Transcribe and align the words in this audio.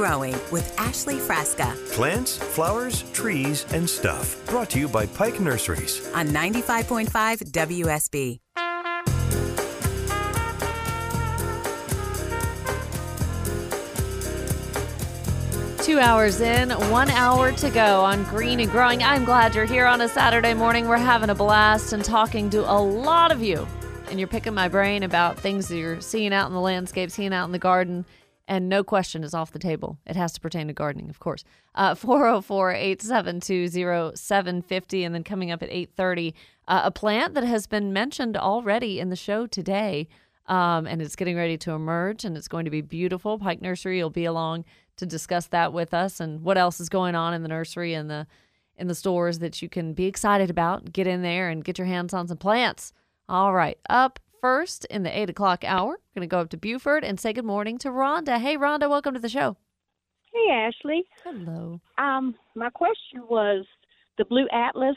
Growing 0.00 0.32
with 0.50 0.74
Ashley 0.78 1.16
Frasca 1.16 1.76
Plants, 1.92 2.38
flowers, 2.38 3.02
trees, 3.12 3.66
and 3.74 3.86
stuff. 3.86 4.42
Brought 4.46 4.70
to 4.70 4.78
you 4.78 4.88
by 4.88 5.04
Pike 5.04 5.38
Nurseries. 5.40 6.10
on 6.14 6.28
95.5 6.28 7.10
WSB. 7.52 8.38
Two 15.84 15.98
hours 15.98 16.40
in, 16.40 16.70
one 16.90 17.10
hour 17.10 17.52
to 17.52 17.68
go 17.68 18.00
on 18.00 18.24
Green 18.24 18.60
and 18.60 18.70
Growing. 18.70 19.02
I'm 19.02 19.26
glad 19.26 19.54
you're 19.54 19.66
here 19.66 19.84
on 19.84 20.00
a 20.00 20.08
Saturday 20.08 20.54
morning. 20.54 20.88
We're 20.88 20.96
having 20.96 21.28
a 21.28 21.34
blast 21.34 21.92
and 21.92 22.02
talking 22.02 22.48
to 22.48 22.60
a 22.60 22.80
lot 22.80 23.32
of 23.32 23.42
you. 23.42 23.68
And 24.08 24.18
you're 24.18 24.28
picking 24.28 24.54
my 24.54 24.66
brain 24.66 25.02
about 25.02 25.38
things 25.38 25.68
that 25.68 25.76
you're 25.76 26.00
seeing 26.00 26.32
out 26.32 26.48
in 26.48 26.54
the 26.54 26.60
landscape, 26.60 27.10
seeing 27.10 27.34
out 27.34 27.44
in 27.44 27.52
the 27.52 27.58
garden. 27.58 28.06
And 28.50 28.68
no 28.68 28.82
question 28.82 29.22
is 29.22 29.32
off 29.32 29.52
the 29.52 29.60
table. 29.60 29.96
It 30.04 30.16
has 30.16 30.32
to 30.32 30.40
pertain 30.40 30.66
to 30.66 30.72
gardening, 30.72 31.08
of 31.08 31.20
course. 31.20 31.44
Uh, 31.76 31.94
404 31.94 32.72
872 32.72 34.16
0750. 34.16 35.04
And 35.04 35.14
then 35.14 35.22
coming 35.22 35.52
up 35.52 35.62
at 35.62 35.70
830, 35.70 36.34
uh, 36.66 36.80
a 36.82 36.90
plant 36.90 37.34
that 37.34 37.44
has 37.44 37.68
been 37.68 37.92
mentioned 37.92 38.36
already 38.36 38.98
in 38.98 39.08
the 39.08 39.14
show 39.14 39.46
today. 39.46 40.08
Um, 40.46 40.88
and 40.88 41.00
it's 41.00 41.14
getting 41.14 41.36
ready 41.36 41.56
to 41.58 41.70
emerge 41.70 42.24
and 42.24 42.36
it's 42.36 42.48
going 42.48 42.64
to 42.64 42.72
be 42.72 42.80
beautiful. 42.80 43.38
Pike 43.38 43.62
Nursery 43.62 44.02
will 44.02 44.10
be 44.10 44.24
along 44.24 44.64
to 44.96 45.06
discuss 45.06 45.46
that 45.46 45.72
with 45.72 45.94
us 45.94 46.18
and 46.18 46.42
what 46.42 46.58
else 46.58 46.80
is 46.80 46.88
going 46.88 47.14
on 47.14 47.32
in 47.32 47.42
the 47.42 47.48
nursery 47.48 47.94
and 47.94 48.10
the 48.10 48.26
in 48.76 48.88
the 48.88 48.94
stores 48.96 49.38
that 49.38 49.62
you 49.62 49.68
can 49.68 49.92
be 49.92 50.06
excited 50.06 50.50
about. 50.50 50.92
Get 50.92 51.06
in 51.06 51.22
there 51.22 51.50
and 51.50 51.62
get 51.62 51.78
your 51.78 51.86
hands 51.86 52.12
on 52.12 52.26
some 52.26 52.38
plants. 52.38 52.92
All 53.28 53.54
right, 53.54 53.78
up 53.88 54.18
first 54.40 54.84
in 54.86 55.02
the 55.02 55.16
eight 55.18 55.30
o'clock 55.30 55.64
hour, 55.64 55.90
We're 55.90 56.20
going 56.20 56.28
to 56.28 56.32
go 56.32 56.40
up 56.40 56.50
to 56.50 56.56
Buford 56.56 57.04
and 57.04 57.18
say 57.20 57.32
good 57.32 57.44
morning 57.44 57.78
to 57.78 57.88
Rhonda. 57.88 58.38
Hey, 58.38 58.56
Rhonda, 58.56 58.88
welcome 58.88 59.14
to 59.14 59.20
the 59.20 59.28
show. 59.28 59.56
Hey, 60.32 60.52
Ashley. 60.52 61.04
Hello. 61.24 61.80
Um, 61.98 62.34
my 62.54 62.70
question 62.70 63.22
was 63.28 63.64
the 64.18 64.24
Blue 64.24 64.46
Atlas. 64.52 64.96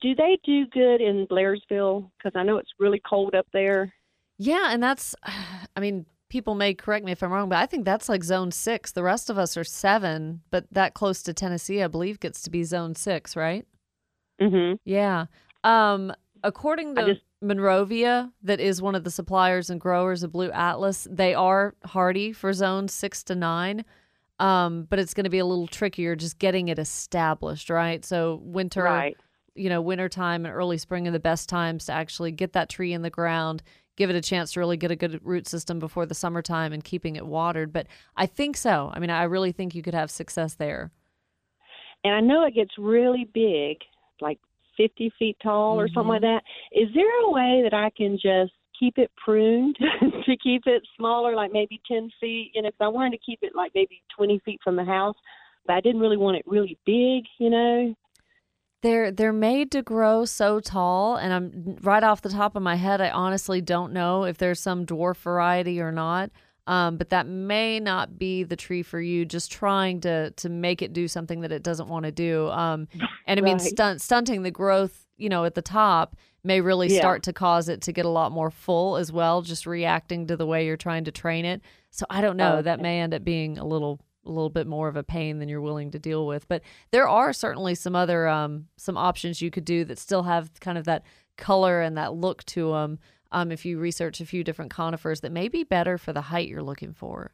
Do 0.00 0.14
they 0.14 0.38
do 0.44 0.66
good 0.66 1.00
in 1.00 1.26
Blairsville? 1.26 2.10
Because 2.18 2.32
I 2.34 2.42
know 2.42 2.56
it's 2.58 2.70
really 2.78 3.00
cold 3.08 3.34
up 3.34 3.46
there. 3.52 3.92
Yeah, 4.38 4.68
and 4.72 4.82
that's, 4.82 5.14
I 5.76 5.80
mean, 5.80 6.06
people 6.30 6.54
may 6.54 6.72
correct 6.74 7.04
me 7.04 7.12
if 7.12 7.22
I'm 7.22 7.32
wrong, 7.32 7.48
but 7.48 7.58
I 7.58 7.66
think 7.66 7.84
that's 7.84 8.08
like 8.08 8.24
zone 8.24 8.50
six. 8.52 8.92
The 8.92 9.02
rest 9.02 9.28
of 9.28 9.36
us 9.38 9.56
are 9.56 9.64
seven, 9.64 10.40
but 10.50 10.64
that 10.72 10.94
close 10.94 11.22
to 11.24 11.34
Tennessee, 11.34 11.82
I 11.82 11.88
believe, 11.88 12.20
gets 12.20 12.40
to 12.42 12.50
be 12.50 12.62
zone 12.64 12.94
six, 12.94 13.36
right? 13.36 13.66
Mm-hmm. 14.40 14.76
Yeah. 14.84 15.26
Um, 15.64 16.14
according 16.42 16.94
to 16.94 17.06
just- 17.14 17.20
Monrovia, 17.42 18.32
that 18.42 18.60
is 18.60 18.82
one 18.82 18.94
of 18.94 19.04
the 19.04 19.10
suppliers 19.10 19.70
and 19.70 19.80
growers 19.80 20.22
of 20.22 20.32
Blue 20.32 20.50
Atlas, 20.50 21.08
they 21.10 21.34
are 21.34 21.74
hardy 21.84 22.32
for 22.32 22.52
zones 22.52 22.92
six 22.92 23.22
to 23.24 23.34
nine. 23.34 23.84
Um, 24.38 24.86
but 24.88 24.98
it's 24.98 25.12
going 25.12 25.24
to 25.24 25.30
be 25.30 25.38
a 25.38 25.44
little 25.44 25.66
trickier 25.66 26.16
just 26.16 26.38
getting 26.38 26.68
it 26.68 26.78
established, 26.78 27.68
right? 27.68 28.02
So 28.04 28.40
winter, 28.42 28.84
Right. 28.84 29.16
you 29.54 29.68
know, 29.68 29.82
wintertime 29.82 30.46
and 30.46 30.54
early 30.54 30.78
spring 30.78 31.06
are 31.06 31.10
the 31.10 31.20
best 31.20 31.48
times 31.48 31.84
to 31.86 31.92
actually 31.92 32.32
get 32.32 32.54
that 32.54 32.70
tree 32.70 32.94
in 32.94 33.02
the 33.02 33.10
ground, 33.10 33.62
give 33.96 34.08
it 34.08 34.16
a 34.16 34.22
chance 34.22 34.52
to 34.52 34.60
really 34.60 34.78
get 34.78 34.90
a 34.90 34.96
good 34.96 35.20
root 35.22 35.46
system 35.46 35.78
before 35.78 36.06
the 36.06 36.14
summertime 36.14 36.72
and 36.72 36.84
keeping 36.84 37.16
it 37.16 37.26
watered. 37.26 37.70
But 37.70 37.86
I 38.16 38.24
think 38.24 38.56
so. 38.56 38.90
I 38.94 38.98
mean, 38.98 39.10
I 39.10 39.24
really 39.24 39.52
think 39.52 39.74
you 39.74 39.82
could 39.82 39.92
have 39.92 40.10
success 40.10 40.54
there. 40.54 40.90
And 42.02 42.14
I 42.14 42.20
know 42.20 42.46
it 42.46 42.54
gets 42.54 42.70
really 42.78 43.28
big, 43.34 43.76
like 44.22 44.38
50 44.80 45.12
feet 45.18 45.36
tall 45.42 45.78
or 45.78 45.88
something 45.88 46.08
like 46.08 46.22
mm-hmm. 46.22 46.38
that. 46.72 46.80
Is 46.80 46.88
there 46.94 47.24
a 47.24 47.30
way 47.30 47.60
that 47.62 47.74
I 47.74 47.90
can 47.96 48.14
just 48.14 48.52
keep 48.78 48.96
it 48.96 49.10
pruned 49.22 49.76
to 50.26 50.36
keep 50.42 50.62
it 50.66 50.82
smaller, 50.96 51.34
like 51.34 51.52
maybe 51.52 51.80
10 51.86 52.10
feet? 52.20 52.52
You 52.54 52.62
know, 52.62 52.68
know, 52.68 52.72
'cause 52.72 52.86
I 52.86 52.88
wanted 52.88 53.12
to 53.12 53.24
keep 53.24 53.40
it 53.42 53.54
like 53.54 53.72
maybe 53.74 54.02
20 54.16 54.38
feet 54.40 54.60
from 54.62 54.76
the 54.76 54.84
house, 54.84 55.16
but 55.66 55.74
I 55.74 55.80
didn't 55.80 56.00
really 56.00 56.16
want 56.16 56.36
it 56.36 56.44
really 56.46 56.78
big, 56.86 57.24
you 57.38 57.50
know? 57.50 57.94
They're 58.82 59.10
they're 59.10 59.32
made 59.34 59.70
to 59.72 59.82
grow 59.82 60.24
so 60.24 60.58
tall, 60.58 61.16
and 61.16 61.34
I'm 61.34 61.76
right 61.82 62.02
off 62.02 62.22
the 62.22 62.30
top 62.30 62.56
of 62.56 62.62
my 62.62 62.76
head. 62.76 63.02
I 63.02 63.10
honestly 63.10 63.60
don't 63.60 63.92
know 63.92 64.24
if 64.24 64.38
there's 64.38 64.58
some 64.58 64.86
dwarf 64.86 65.18
variety 65.18 65.82
or 65.82 65.92
not. 65.92 66.30
Um, 66.70 66.96
but 66.98 67.08
that 67.10 67.26
may 67.26 67.80
not 67.80 68.16
be 68.18 68.44
the 68.44 68.54
tree 68.54 68.82
for 68.82 69.00
you. 69.00 69.24
Just 69.24 69.50
trying 69.50 70.00
to 70.02 70.30
to 70.30 70.48
make 70.48 70.82
it 70.82 70.92
do 70.92 71.08
something 71.08 71.40
that 71.40 71.50
it 71.52 71.62
doesn't 71.64 71.88
want 71.88 72.04
to 72.04 72.12
do. 72.12 72.48
Um, 72.50 72.86
and 73.26 73.40
I 73.40 73.42
mean, 73.42 73.58
Right. 73.58 73.66
stunt, 73.66 74.00
stunting 74.00 74.42
the 74.44 74.50
growth, 74.52 75.06
you 75.16 75.28
know, 75.28 75.44
at 75.44 75.54
the 75.56 75.62
top 75.62 76.14
may 76.44 76.60
really 76.60 76.88
Yeah. 76.88 77.00
start 77.00 77.22
to 77.24 77.32
cause 77.32 77.68
it 77.68 77.80
to 77.82 77.92
get 77.92 78.04
a 78.06 78.08
lot 78.08 78.30
more 78.30 78.50
full 78.50 78.96
as 78.96 79.10
well. 79.10 79.42
Just 79.42 79.66
reacting 79.66 80.26
to 80.28 80.36
the 80.36 80.46
way 80.46 80.64
you're 80.64 80.76
trying 80.76 81.04
to 81.04 81.10
train 81.12 81.44
it. 81.44 81.60
So 81.90 82.06
I 82.08 82.20
don't 82.20 82.36
know. 82.36 82.62
That 82.62 82.74
Okay. 82.78 82.82
may 82.82 83.00
end 83.00 83.14
up 83.14 83.24
being 83.24 83.58
a 83.58 83.64
little 83.64 83.98
a 84.26 84.30
little 84.30 84.50
bit 84.50 84.66
more 84.66 84.86
of 84.86 84.96
a 84.96 85.02
pain 85.02 85.38
than 85.38 85.48
you're 85.48 85.62
willing 85.62 85.90
to 85.90 85.98
deal 85.98 86.26
with. 86.26 86.46
But 86.46 86.62
there 86.92 87.08
are 87.08 87.32
certainly 87.32 87.74
some 87.74 87.96
other 87.96 88.28
um, 88.28 88.66
some 88.76 88.96
options 88.96 89.40
you 89.42 89.50
could 89.50 89.64
do 89.64 89.84
that 89.86 89.98
still 89.98 90.22
have 90.24 90.50
kind 90.60 90.78
of 90.78 90.84
that 90.84 91.02
color 91.36 91.80
and 91.80 91.96
that 91.96 92.12
look 92.14 92.44
to 92.44 92.70
them. 92.72 92.98
Um, 93.32 93.52
if 93.52 93.64
you 93.64 93.78
research 93.78 94.20
a 94.20 94.26
few 94.26 94.42
different 94.42 94.72
conifers 94.72 95.20
that 95.20 95.32
may 95.32 95.48
be 95.48 95.62
better 95.64 95.98
for 95.98 96.12
the 96.12 96.20
height 96.20 96.48
you're 96.48 96.62
looking 96.62 96.92
for. 96.92 97.32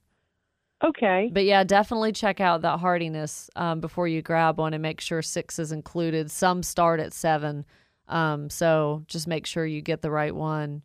Okay. 0.85 1.31
But 1.33 1.45
yeah, 1.45 1.65
definitely 1.65 2.13
check 2.13 2.41
out 2.41 2.63
that 2.63 2.81
hardiness 2.81 3.49
um, 3.57 3.81
before 3.81 4.07
you 4.07 4.21
grab 4.21 4.59
one 4.59 4.75
and 4.75 4.83
make 4.83 5.01
sure 5.01 5.23
six 5.23 5.59
is 5.59 5.73
included. 5.73 6.31
Some 6.31 6.63
start 6.63 7.01
at 7.01 7.15
seven. 7.15 7.65
Um, 8.09 8.51
so 8.51 9.03
just 9.07 9.27
make 9.27 9.47
sure 9.47 9.65
you 9.65 9.81
get 9.81 10.03
the 10.03 10.11
right 10.11 10.35
one. 10.35 10.83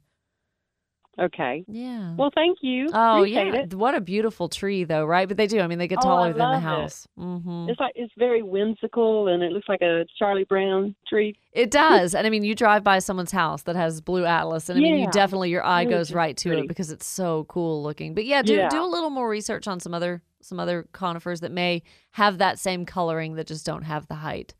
Okay. 1.19 1.65
Yeah. 1.67 2.15
Well, 2.15 2.31
thank 2.33 2.59
you. 2.61 2.89
oh 2.93 3.17
Appreciate 3.19 3.53
yeah. 3.53 3.61
it. 3.63 3.73
What 3.73 3.95
a 3.95 4.01
beautiful 4.01 4.47
tree 4.47 4.85
though, 4.85 5.03
right? 5.05 5.27
But 5.27 5.35
they 5.37 5.45
do. 5.45 5.59
I 5.59 5.67
mean, 5.67 5.77
they 5.77 5.87
get 5.87 5.99
Oh, 5.99 6.03
taller 6.03 6.27
I 6.29 6.31
than 6.31 6.37
the 6.37 6.43
love 6.45 6.57
it. 6.59 6.61
house. 6.65 7.07
hmm 7.17 7.67
It's 7.69 7.79
like 7.79 7.91
it's 7.95 8.13
very 8.17 8.41
whimsical, 8.41 9.27
and 9.27 9.43
it 9.43 9.51
looks 9.51 9.67
like 9.67 9.81
a 9.81 10.05
Charlie 10.17 10.45
Brown 10.45 10.95
tree. 11.07 11.35
It 11.51 11.69
does. 11.69 12.15
And 12.15 12.25
I 12.25 12.29
mean, 12.29 12.43
you 12.45 12.55
drive 12.55 12.83
by 12.83 12.99
someone's 12.99 13.33
house 13.33 13.63
that 13.63 13.75
has 13.75 13.99
blue 13.99 14.23
atlas, 14.25 14.69
and 14.69 14.79
I 14.79 14.81
mean, 14.81 14.99
you 14.99 15.11
definitely 15.11 15.49
your 15.49 15.65
eye 15.65 15.81
Really 15.83 15.93
goes 15.95 16.13
right 16.13 16.35
to 16.37 16.49
pretty. 16.49 16.61
it 16.63 16.67
because 16.69 16.91
it's 16.91 17.05
so 17.05 17.43
cool 17.49 17.83
looking. 17.83 18.13
But 18.13 18.25
yeah, 18.25 18.41
do 18.41 18.55
Yeah. 18.55 18.69
do 18.69 18.81
a 18.81 18.87
little 18.87 19.09
more 19.09 19.27
research 19.29 19.67
on 19.67 19.79
some 19.81 19.93
other 19.93 20.21
some 20.41 20.59
other 20.59 20.87
conifers 20.93 21.41
that 21.41 21.51
may 21.51 21.83
have 22.11 22.37
that 22.39 22.57
same 22.57 22.85
coloring 22.85 23.35
that 23.35 23.47
just 23.47 23.65
don't 23.65 23.83
have 23.83 24.07
the 24.07 24.15
height. 24.15 24.55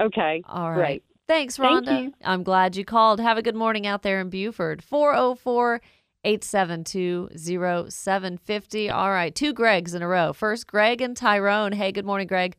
Okay. 0.00 0.42
All 0.48 0.70
right. 0.70 0.76
Great. 0.76 1.04
Thanks, 1.28 1.56
Thank 1.56 1.86
Rhonda. 1.86 2.02
you. 2.04 2.14
I'm 2.24 2.42
glad 2.42 2.76
you 2.76 2.84
called. 2.84 3.20
Have 3.20 3.36
a 3.38 3.42
good 3.42 3.56
morning 3.56 3.86
out 3.86 4.02
there 4.02 4.20
in 4.20 4.30
Buford. 4.30 4.82
404 4.82 5.80
872 6.24 7.30
0750. 7.34 8.90
All 8.90 9.10
right, 9.10 9.34
two 9.34 9.52
Gregs 9.54 9.94
in 9.94 10.02
a 10.02 10.08
row. 10.08 10.32
First, 10.32 10.66
Greg 10.66 11.00
and 11.00 11.16
Tyrone. 11.16 11.72
Hey, 11.72 11.90
good 11.92 12.04
morning, 12.04 12.26
Greg. 12.26 12.56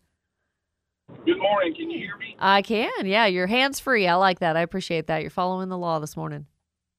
Good 1.25 1.39
morning. 1.39 1.73
Can 1.75 1.89
you 1.89 1.99
hear 1.99 2.17
me? 2.17 2.35
I 2.39 2.61
can. 2.61 3.05
Yeah, 3.05 3.25
you're 3.27 3.47
hands 3.47 3.79
free. 3.79 4.07
I 4.07 4.15
like 4.15 4.39
that. 4.39 4.57
I 4.57 4.61
appreciate 4.61 5.07
that. 5.07 5.21
You're 5.21 5.29
following 5.31 5.69
the 5.69 5.77
law 5.77 5.99
this 5.99 6.17
morning. 6.17 6.45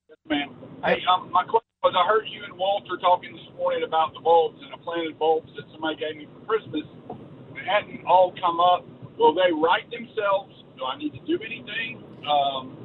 Yes, 0.08 0.18
Ma'am. 0.26 0.56
Hey, 0.84 0.96
um, 1.12 1.30
my 1.30 1.42
question 1.44 1.68
was 1.82 1.94
I 1.96 2.08
heard 2.08 2.24
you 2.28 2.44
and 2.44 2.56
Walter 2.56 2.96
talking 3.00 3.32
this 3.32 3.44
morning 3.56 3.84
about 3.86 4.14
the 4.14 4.20
bulbs 4.20 4.58
and 4.62 4.72
the 4.72 4.82
planted 4.82 5.18
bulbs 5.18 5.50
that 5.56 5.64
somebody 5.72 5.96
gave 5.96 6.16
me 6.16 6.26
for 6.32 6.40
Christmas. 6.46 6.84
They 7.54 7.64
hadn't 7.68 8.06
all 8.06 8.32
come 8.40 8.58
up. 8.60 8.84
Will 9.18 9.34
they 9.34 9.52
right 9.52 9.84
themselves? 9.90 10.54
Do 10.78 10.84
I 10.84 10.96
need 10.96 11.12
to 11.12 11.20
do 11.26 11.38
anything? 11.44 12.04
Um, 12.28 12.76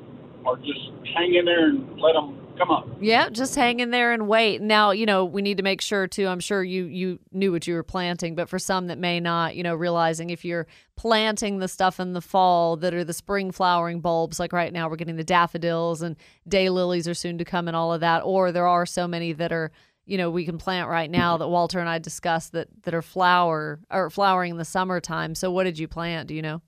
or 0.45 0.57
just 0.57 0.79
hang 1.15 1.35
in 1.35 1.45
there 1.45 1.69
and 1.69 1.99
let 1.99 2.13
them 2.13 2.39
come 2.57 2.71
up? 2.71 2.87
Yeah, 2.99 3.29
just 3.29 3.55
hang 3.55 3.79
in 3.79 3.91
there 3.91 4.13
and 4.13 4.27
wait. 4.27 4.61
Now, 4.61 4.91
you 4.91 5.05
know, 5.05 5.25
we 5.25 5.41
need 5.41 5.57
to 5.57 5.63
make 5.63 5.81
sure 5.81 6.07
too. 6.07 6.27
I'm 6.27 6.39
sure 6.39 6.63
you 6.63 6.85
you 6.85 7.19
knew 7.31 7.51
what 7.51 7.67
you 7.67 7.75
were 7.75 7.83
planting, 7.83 8.35
but 8.35 8.49
for 8.49 8.59
some 8.59 8.87
that 8.87 8.97
may 8.97 9.19
not, 9.19 9.55
you 9.55 9.63
know, 9.63 9.75
realizing 9.75 10.31
if 10.31 10.43
you're 10.43 10.67
planting 10.95 11.59
the 11.59 11.67
stuff 11.67 11.99
in 11.99 12.13
the 12.13 12.21
fall 12.21 12.77
that 12.77 12.93
are 12.93 13.03
the 13.03 13.13
spring 13.13 13.51
flowering 13.51 14.01
bulbs, 14.01 14.39
like 14.39 14.53
right 14.53 14.73
now 14.73 14.89
we're 14.89 14.95
getting 14.95 15.15
the 15.15 15.23
daffodils 15.23 16.01
and 16.01 16.15
daylilies 16.49 17.09
are 17.09 17.13
soon 17.13 17.37
to 17.37 17.45
come 17.45 17.67
and 17.67 17.77
all 17.77 17.93
of 17.93 18.01
that, 18.01 18.21
or 18.21 18.51
there 18.51 18.67
are 18.67 18.85
so 18.85 19.07
many 19.07 19.33
that 19.33 19.51
are 19.51 19.71
you 20.05 20.17
know 20.17 20.29
we 20.29 20.45
can 20.45 20.57
plant 20.57 20.89
right 20.89 21.11
now 21.11 21.37
that 21.37 21.47
Walter 21.47 21.79
and 21.79 21.89
I 21.89 21.99
discussed 21.99 22.53
that 22.53 22.69
that 22.83 22.93
are 22.93 23.01
flower 23.03 23.79
or 23.91 24.09
flowering 24.09 24.51
in 24.51 24.57
the 24.57 24.65
summertime. 24.65 25.35
So 25.35 25.51
what 25.51 25.65
did 25.65 25.77
you 25.77 25.87
plant? 25.87 26.27
Do 26.27 26.33
you 26.33 26.41
know? 26.41 26.61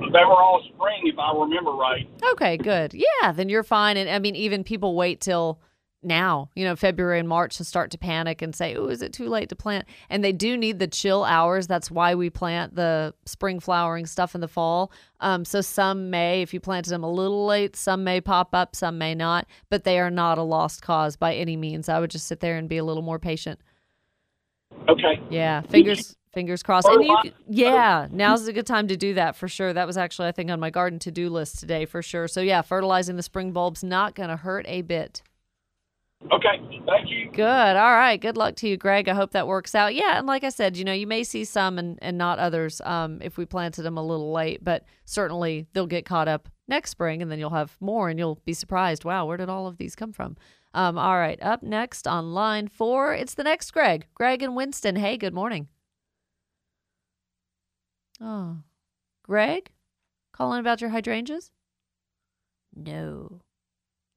They 0.00 0.24
were 0.24 0.40
all 0.40 0.62
spring, 0.74 1.02
if 1.04 1.18
I 1.18 1.32
remember 1.32 1.72
right. 1.72 2.08
Okay, 2.32 2.56
good. 2.56 2.94
Yeah, 2.94 3.32
then 3.32 3.48
you're 3.48 3.62
fine. 3.62 3.96
And 3.96 4.08
I 4.08 4.18
mean, 4.18 4.34
even 4.34 4.64
people 4.64 4.94
wait 4.94 5.20
till 5.20 5.60
now, 6.02 6.48
you 6.54 6.64
know, 6.64 6.74
February 6.76 7.18
and 7.18 7.28
March 7.28 7.58
to 7.58 7.64
start 7.64 7.90
to 7.90 7.98
panic 7.98 8.40
and 8.40 8.54
say, 8.54 8.74
oh, 8.74 8.86
is 8.86 9.02
it 9.02 9.12
too 9.12 9.28
late 9.28 9.50
to 9.50 9.56
plant? 9.56 9.86
And 10.08 10.24
they 10.24 10.32
do 10.32 10.56
need 10.56 10.78
the 10.78 10.86
chill 10.86 11.24
hours. 11.24 11.66
That's 11.66 11.90
why 11.90 12.14
we 12.14 12.30
plant 12.30 12.74
the 12.74 13.14
spring 13.26 13.60
flowering 13.60 14.06
stuff 14.06 14.34
in 14.34 14.40
the 14.40 14.48
fall. 14.48 14.92
Um, 15.20 15.44
so 15.44 15.60
some 15.60 16.08
may, 16.10 16.42
if 16.42 16.54
you 16.54 16.60
planted 16.60 16.90
them 16.90 17.04
a 17.04 17.10
little 17.10 17.46
late, 17.46 17.76
some 17.76 18.02
may 18.02 18.20
pop 18.20 18.54
up, 18.54 18.74
some 18.74 18.96
may 18.98 19.14
not, 19.14 19.46
but 19.68 19.84
they 19.84 20.00
are 20.00 20.10
not 20.10 20.38
a 20.38 20.42
lost 20.42 20.82
cause 20.82 21.16
by 21.16 21.34
any 21.34 21.56
means. 21.56 21.88
I 21.88 22.00
would 22.00 22.10
just 22.10 22.26
sit 22.26 22.40
there 22.40 22.56
and 22.56 22.68
be 22.68 22.78
a 22.78 22.84
little 22.84 23.02
more 23.02 23.18
patient. 23.18 23.60
Okay. 24.88 25.20
Yeah, 25.30 25.60
fingers 25.62 26.16
Fingers 26.32 26.62
crossed. 26.62 26.86
And 26.86 27.04
you, 27.04 27.32
yeah, 27.48 28.06
now's 28.10 28.46
a 28.46 28.52
good 28.52 28.66
time 28.66 28.86
to 28.88 28.96
do 28.96 29.14
that 29.14 29.34
for 29.34 29.48
sure. 29.48 29.72
That 29.72 29.86
was 29.86 29.96
actually, 29.96 30.28
I 30.28 30.32
think, 30.32 30.50
on 30.50 30.60
my 30.60 30.70
garden 30.70 30.98
to 31.00 31.10
do 31.10 31.28
list 31.28 31.58
today 31.58 31.86
for 31.86 32.02
sure. 32.02 32.28
So, 32.28 32.40
yeah, 32.40 32.62
fertilizing 32.62 33.16
the 33.16 33.22
spring 33.22 33.52
bulbs 33.52 33.82
not 33.82 34.14
going 34.14 34.28
to 34.28 34.36
hurt 34.36 34.64
a 34.68 34.82
bit. 34.82 35.22
Okay, 36.30 36.60
thank 36.86 37.08
you. 37.08 37.30
Good. 37.32 37.46
All 37.76 37.94
right. 37.94 38.20
Good 38.20 38.36
luck 38.36 38.54
to 38.56 38.68
you, 38.68 38.76
Greg. 38.76 39.08
I 39.08 39.14
hope 39.14 39.30
that 39.32 39.48
works 39.48 39.74
out. 39.74 39.94
Yeah, 39.94 40.18
and 40.18 40.26
like 40.26 40.44
I 40.44 40.50
said, 40.50 40.76
you 40.76 40.84
know, 40.84 40.92
you 40.92 41.06
may 41.06 41.24
see 41.24 41.44
some 41.44 41.78
and, 41.78 41.98
and 42.02 42.18
not 42.18 42.38
others 42.38 42.82
um, 42.84 43.20
if 43.22 43.38
we 43.38 43.46
planted 43.46 43.82
them 43.82 43.96
a 43.96 44.04
little 44.04 44.30
late, 44.30 44.62
but 44.62 44.84
certainly 45.06 45.66
they'll 45.72 45.86
get 45.86 46.04
caught 46.04 46.28
up 46.28 46.48
next 46.68 46.90
spring 46.90 47.22
and 47.22 47.30
then 47.30 47.38
you'll 47.38 47.50
have 47.50 47.74
more 47.80 48.10
and 48.10 48.18
you'll 48.18 48.40
be 48.44 48.52
surprised. 48.52 49.04
Wow, 49.04 49.24
where 49.24 49.38
did 49.38 49.48
all 49.48 49.66
of 49.66 49.78
these 49.78 49.96
come 49.96 50.12
from? 50.12 50.36
Um, 50.74 50.98
all 50.98 51.16
right. 51.16 51.38
Up 51.42 51.62
next 51.62 52.06
on 52.06 52.34
line 52.34 52.68
four, 52.68 53.14
it's 53.14 53.34
the 53.34 53.42
next 53.42 53.70
Greg. 53.72 54.06
Greg 54.14 54.42
and 54.42 54.54
Winston. 54.54 54.96
Hey, 54.96 55.16
good 55.16 55.34
morning. 55.34 55.68
Oh, 58.20 58.58
Greg? 59.22 59.70
Calling 60.32 60.60
about 60.60 60.80
your 60.80 60.90
hydrangeas? 60.90 61.50
No. 62.74 63.40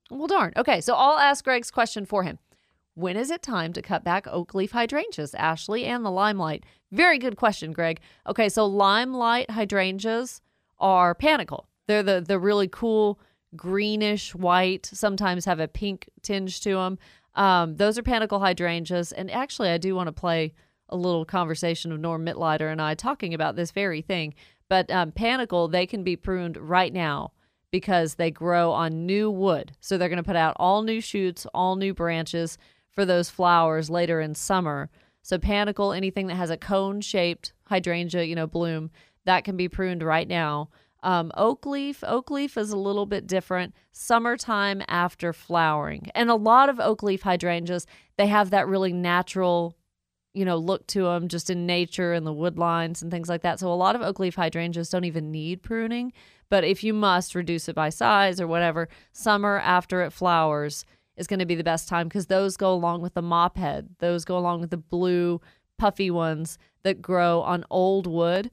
Well, 0.09 0.27
darn. 0.27 0.53
Okay, 0.55 0.81
so 0.81 0.95
I'll 0.95 1.17
ask 1.17 1.43
Greg's 1.43 1.71
question 1.71 2.05
for 2.05 2.23
him. 2.23 2.39
When 2.95 3.17
is 3.17 3.31
it 3.31 3.41
time 3.41 3.73
to 3.73 3.81
cut 3.81 4.03
back 4.03 4.27
oak 4.27 4.53
leaf 4.53 4.71
hydrangeas, 4.71 5.33
Ashley, 5.33 5.85
and 5.85 6.05
the 6.05 6.11
limelight? 6.11 6.63
Very 6.91 7.17
good 7.17 7.35
question, 7.37 7.71
Greg. 7.71 7.99
Okay, 8.27 8.49
so 8.49 8.65
limelight 8.65 9.49
hydrangeas 9.49 10.41
are 10.79 11.15
panicle. 11.15 11.67
They're 11.87 12.03
the 12.03 12.21
the 12.21 12.37
really 12.37 12.67
cool 12.67 13.19
greenish 13.55 14.35
white, 14.35 14.85
sometimes 14.93 15.45
have 15.45 15.59
a 15.59 15.67
pink 15.67 16.09
tinge 16.21 16.61
to 16.61 16.75
them. 16.75 16.99
Um, 17.35 17.77
those 17.77 17.97
are 17.97 18.03
panicle 18.03 18.39
hydrangeas, 18.39 19.11
and 19.11 19.31
actually, 19.31 19.69
I 19.69 19.79
do 19.79 19.95
want 19.95 20.07
to 20.07 20.13
play 20.13 20.53
a 20.89 20.97
little 20.97 21.25
conversation 21.25 21.91
of 21.91 21.99
Norm 21.99 22.25
Mitleider 22.25 22.71
and 22.71 22.81
I 22.81 22.95
talking 22.95 23.33
about 23.33 23.55
this 23.55 23.71
very 23.71 24.01
thing. 24.01 24.33
But 24.69 24.89
um, 24.91 25.11
panicle, 25.11 25.67
they 25.67 25.85
can 25.85 26.03
be 26.03 26.15
pruned 26.15 26.57
right 26.57 26.93
now 26.93 27.31
because 27.71 28.15
they 28.15 28.31
grow 28.31 28.71
on 28.71 29.05
new 29.05 29.31
wood. 29.31 29.71
So 29.79 29.97
they're 29.97 30.09
going 30.09 30.17
to 30.17 30.23
put 30.23 30.35
out 30.35 30.55
all 30.57 30.83
new 30.83 31.01
shoots, 31.01 31.47
all 31.53 31.75
new 31.75 31.93
branches 31.93 32.57
for 32.91 33.05
those 33.05 33.29
flowers 33.29 33.89
later 33.89 34.21
in 34.21 34.35
summer. 34.35 34.89
So 35.23 35.37
panicle, 35.37 35.93
anything 35.93 36.27
that 36.27 36.35
has 36.35 36.49
a 36.49 36.57
cone 36.57 37.01
shaped 37.01 37.53
hydrangea, 37.65 38.23
you 38.23 38.35
know, 38.35 38.47
bloom, 38.47 38.91
that 39.25 39.43
can 39.43 39.57
be 39.57 39.67
pruned 39.67 40.03
right 40.03 40.27
now. 40.27 40.69
Um, 41.01 41.31
oak 41.35 41.65
leaf, 41.65 42.03
oak 42.05 42.31
leaf 42.31 42.57
is 42.57 42.71
a 42.71 42.77
little 42.77 43.05
bit 43.05 43.27
different. 43.27 43.73
Summertime 43.91 44.81
after 44.87 45.33
flowering, 45.33 46.09
and 46.15 46.29
a 46.29 46.35
lot 46.35 46.69
of 46.69 46.79
oak 46.79 47.03
leaf 47.03 47.23
hydrangeas, 47.23 47.85
they 48.17 48.27
have 48.27 48.51
that 48.51 48.67
really 48.67 48.93
natural, 48.93 49.75
you 50.33 50.45
know, 50.45 50.57
look 50.57 50.87
to 50.87 51.03
them, 51.03 51.27
just 51.27 51.49
in 51.49 51.65
nature 51.65 52.13
and 52.13 52.25
the 52.25 52.33
wood 52.33 52.57
lines 52.57 53.01
and 53.01 53.11
things 53.11 53.29
like 53.29 53.41
that. 53.41 53.59
So 53.59 53.71
a 53.71 53.75
lot 53.75 53.95
of 53.95 54.01
oak 54.01 54.19
leaf 54.19 54.35
hydrangeas 54.35 54.89
don't 54.89 55.05
even 55.05 55.31
need 55.31 55.61
pruning. 55.61 56.11
But 56.49 56.63
if 56.63 56.83
you 56.83 56.93
must 56.93 57.35
reduce 57.35 57.69
it 57.69 57.75
by 57.75 57.89
size 57.89 58.41
or 58.41 58.47
whatever, 58.47 58.89
summer 59.11 59.59
after 59.59 60.01
it 60.01 60.11
flowers 60.11 60.85
is 61.15 61.27
going 61.27 61.39
to 61.39 61.45
be 61.45 61.55
the 61.55 61.63
best 61.63 61.87
time 61.87 62.07
because 62.07 62.27
those 62.27 62.57
go 62.57 62.73
along 62.73 63.01
with 63.01 63.13
the 63.13 63.21
mop 63.21 63.57
head. 63.57 63.89
Those 63.99 64.25
go 64.25 64.37
along 64.37 64.61
with 64.61 64.71
the 64.71 64.77
blue 64.77 65.41
puffy 65.77 66.09
ones 66.09 66.57
that 66.83 67.01
grow 67.01 67.41
on 67.41 67.65
old 67.69 68.07
wood. 68.07 68.49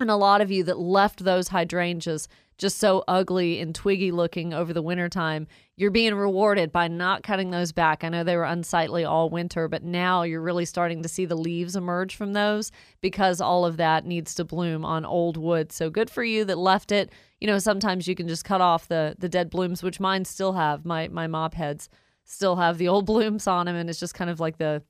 And 0.00 0.10
a 0.10 0.16
lot 0.16 0.40
of 0.40 0.50
you 0.50 0.62
that 0.64 0.78
left 0.78 1.24
those 1.24 1.48
hydrangeas 1.48 2.28
just 2.56 2.78
so 2.78 3.04
ugly 3.08 3.60
and 3.60 3.74
twiggy 3.74 4.10
looking 4.10 4.52
over 4.52 4.72
the 4.72 4.82
wintertime, 4.82 5.46
you're 5.78 5.92
being 5.92 6.16
rewarded 6.16 6.72
by 6.72 6.88
not 6.88 7.22
cutting 7.22 7.52
those 7.52 7.70
back. 7.70 8.02
I 8.02 8.08
know 8.08 8.24
they 8.24 8.36
were 8.36 8.42
unsightly 8.42 9.04
all 9.04 9.30
winter, 9.30 9.68
but 9.68 9.84
now 9.84 10.24
you're 10.24 10.42
really 10.42 10.64
starting 10.64 11.04
to 11.04 11.08
see 11.08 11.24
the 11.24 11.36
leaves 11.36 11.76
emerge 11.76 12.16
from 12.16 12.32
those 12.32 12.72
because 13.00 13.40
all 13.40 13.64
of 13.64 13.76
that 13.76 14.04
needs 14.04 14.34
to 14.34 14.44
bloom 14.44 14.84
on 14.84 15.04
old 15.04 15.36
wood. 15.36 15.70
So 15.70 15.88
good 15.88 16.10
for 16.10 16.24
you 16.24 16.44
that 16.46 16.58
left 16.58 16.90
it. 16.90 17.12
You 17.40 17.46
know, 17.46 17.60
sometimes 17.60 18.08
you 18.08 18.16
can 18.16 18.26
just 18.26 18.44
cut 18.44 18.60
off 18.60 18.88
the 18.88 19.14
the 19.20 19.28
dead 19.28 19.50
blooms, 19.50 19.80
which 19.84 20.00
mine 20.00 20.24
still 20.24 20.54
have. 20.54 20.84
My 20.84 21.06
my 21.06 21.28
mop 21.28 21.54
heads 21.54 21.88
still 22.24 22.56
have 22.56 22.76
the 22.76 22.88
old 22.88 23.06
blooms 23.12 23.46
on 23.46 23.66
them, 23.66 23.76
and 23.76 23.88
it's 23.88 24.00
just 24.00 24.14
kind 24.14 24.30
of 24.30 24.40
like 24.40 24.58
the 24.58 24.82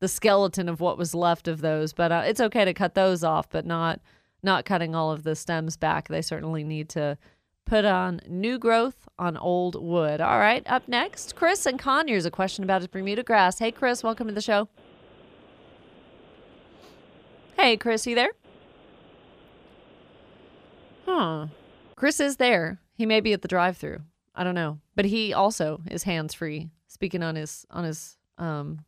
the 0.00 0.08
skeleton 0.08 0.68
of 0.68 0.80
what 0.80 0.98
was 0.98 1.14
left 1.14 1.48
of 1.48 1.62
those. 1.62 1.94
But 1.94 2.12
uh, 2.12 2.24
it's 2.26 2.42
okay 2.42 2.66
to 2.66 2.74
cut 2.74 2.94
those 2.94 3.24
off, 3.24 3.48
but 3.48 3.64
not 3.64 4.00
not 4.42 4.66
cutting 4.66 4.94
all 4.94 5.10
of 5.12 5.22
the 5.22 5.34
stems 5.34 5.78
back. 5.78 6.08
They 6.08 6.20
certainly 6.20 6.62
need 6.62 6.90
to 6.90 7.16
put 7.66 7.84
on 7.84 8.20
new 8.26 8.58
growth 8.58 9.08
on 9.18 9.36
old 9.36 9.80
wood. 9.82 10.20
All 10.20 10.38
right, 10.38 10.62
up 10.66 10.88
next, 10.88 11.34
Chris 11.34 11.66
and 11.66 11.78
Conyers. 11.78 12.24
A 12.24 12.30
question 12.30 12.64
about 12.64 12.80
his 12.80 12.88
Bermuda 12.88 13.22
grass. 13.22 13.58
Hey, 13.58 13.72
Chris, 13.72 14.02
welcome 14.02 14.28
to 14.28 14.32
the 14.32 14.40
show. 14.40 14.68
Hey, 17.56 17.76
Chris, 17.76 18.06
you 18.06 18.14
there? 18.14 18.30
Huh. 21.04 21.48
Chris 21.96 22.20
is 22.20 22.36
there. 22.36 22.78
He 22.94 23.04
may 23.04 23.20
be 23.20 23.32
at 23.32 23.42
the 23.42 23.48
drive-through. 23.48 24.00
I 24.34 24.44
don't 24.44 24.54
know, 24.54 24.78
but 24.94 25.06
he 25.06 25.32
also 25.32 25.80
is 25.90 26.04
hands-free, 26.04 26.70
speaking 26.86 27.22
on 27.22 27.36
his 27.36 27.66
on 27.70 27.84
his 27.84 28.16
um, 28.38 28.84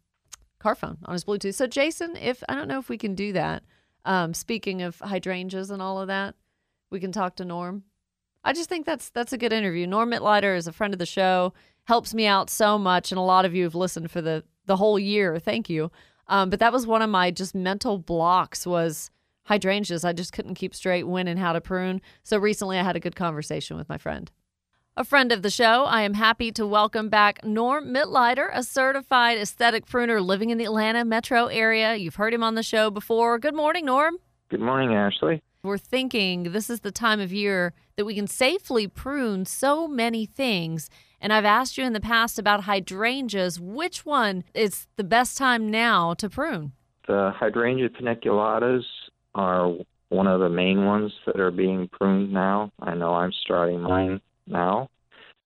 car 0.58 0.74
phone 0.74 0.98
on 1.04 1.14
his 1.14 1.24
Bluetooth. 1.24 1.54
So, 1.54 1.66
Jason, 1.66 2.16
if 2.16 2.44
I 2.48 2.54
don't 2.54 2.68
know 2.68 2.78
if 2.78 2.88
we 2.88 2.98
can 2.98 3.14
do 3.14 3.32
that. 3.32 3.62
Um, 4.04 4.32
speaking 4.32 4.82
of 4.82 4.98
hydrangeas 5.00 5.70
and 5.70 5.82
all 5.82 6.00
of 6.00 6.06
that, 6.08 6.34
we 6.90 7.00
can 7.00 7.12
talk 7.12 7.36
to 7.36 7.44
Norm. 7.44 7.82
I 8.48 8.54
just 8.54 8.70
think 8.70 8.86
that's 8.86 9.10
that's 9.10 9.34
a 9.34 9.38
good 9.38 9.52
interview. 9.52 9.86
Norm 9.86 10.10
Mitleider 10.10 10.56
is 10.56 10.66
a 10.66 10.72
friend 10.72 10.94
of 10.94 10.98
the 10.98 11.04
show, 11.04 11.52
helps 11.84 12.14
me 12.14 12.24
out 12.24 12.48
so 12.48 12.78
much, 12.78 13.12
and 13.12 13.18
a 13.18 13.22
lot 13.22 13.44
of 13.44 13.54
you 13.54 13.64
have 13.64 13.74
listened 13.74 14.10
for 14.10 14.22
the 14.22 14.42
the 14.64 14.76
whole 14.76 14.98
year. 14.98 15.38
Thank 15.38 15.68
you. 15.68 15.90
Um, 16.28 16.48
but 16.48 16.58
that 16.60 16.72
was 16.72 16.86
one 16.86 17.02
of 17.02 17.10
my 17.10 17.30
just 17.30 17.54
mental 17.54 17.98
blocks 17.98 18.66
was 18.66 19.10
hydrangeas. 19.44 20.02
I 20.02 20.14
just 20.14 20.32
couldn't 20.32 20.54
keep 20.54 20.74
straight 20.74 21.06
when 21.06 21.28
and 21.28 21.38
how 21.38 21.52
to 21.52 21.60
prune. 21.60 22.00
So 22.22 22.38
recently, 22.38 22.78
I 22.78 22.84
had 22.84 22.96
a 22.96 23.00
good 23.00 23.14
conversation 23.14 23.76
with 23.76 23.86
my 23.90 23.98
friend. 23.98 24.30
A 24.96 25.04
friend 25.04 25.30
of 25.30 25.42
the 25.42 25.50
show, 25.50 25.84
I 25.84 26.00
am 26.00 26.14
happy 26.14 26.50
to 26.52 26.66
welcome 26.66 27.10
back 27.10 27.44
Norm 27.44 27.92
Mitleider, 27.92 28.48
a 28.50 28.62
certified 28.62 29.36
aesthetic 29.36 29.84
pruner 29.84 30.22
living 30.22 30.48
in 30.48 30.56
the 30.56 30.64
Atlanta 30.64 31.04
metro 31.04 31.48
area. 31.48 31.96
You've 31.96 32.16
heard 32.16 32.32
him 32.32 32.42
on 32.42 32.54
the 32.54 32.62
show 32.62 32.88
before. 32.88 33.38
Good 33.38 33.54
morning, 33.54 33.84
Norm. 33.84 34.16
Good 34.48 34.60
morning, 34.60 34.94
Ashley. 34.94 35.42
We're 35.68 35.76
thinking 35.76 36.44
this 36.44 36.70
is 36.70 36.80
the 36.80 36.90
time 36.90 37.20
of 37.20 37.30
year 37.30 37.74
that 37.96 38.06
we 38.06 38.14
can 38.14 38.26
safely 38.26 38.86
prune 38.86 39.44
so 39.44 39.86
many 39.86 40.24
things. 40.24 40.88
And 41.20 41.30
I've 41.30 41.44
asked 41.44 41.76
you 41.76 41.84
in 41.84 41.92
the 41.92 42.00
past 42.00 42.38
about 42.38 42.62
hydrangeas. 42.62 43.60
Which 43.60 44.06
one 44.06 44.44
is 44.54 44.86
the 44.96 45.04
best 45.04 45.36
time 45.36 45.70
now 45.70 46.14
to 46.14 46.30
prune? 46.30 46.72
The 47.06 47.34
hydrangea 47.36 47.90
paniculatas 47.90 48.84
are 49.34 49.74
one 50.08 50.26
of 50.26 50.40
the 50.40 50.48
main 50.48 50.86
ones 50.86 51.12
that 51.26 51.38
are 51.38 51.50
being 51.50 51.86
pruned 51.88 52.32
now. 52.32 52.72
I 52.80 52.94
know 52.94 53.12
I'm 53.12 53.32
starting 53.44 53.82
mine 53.82 54.22
now. 54.46 54.88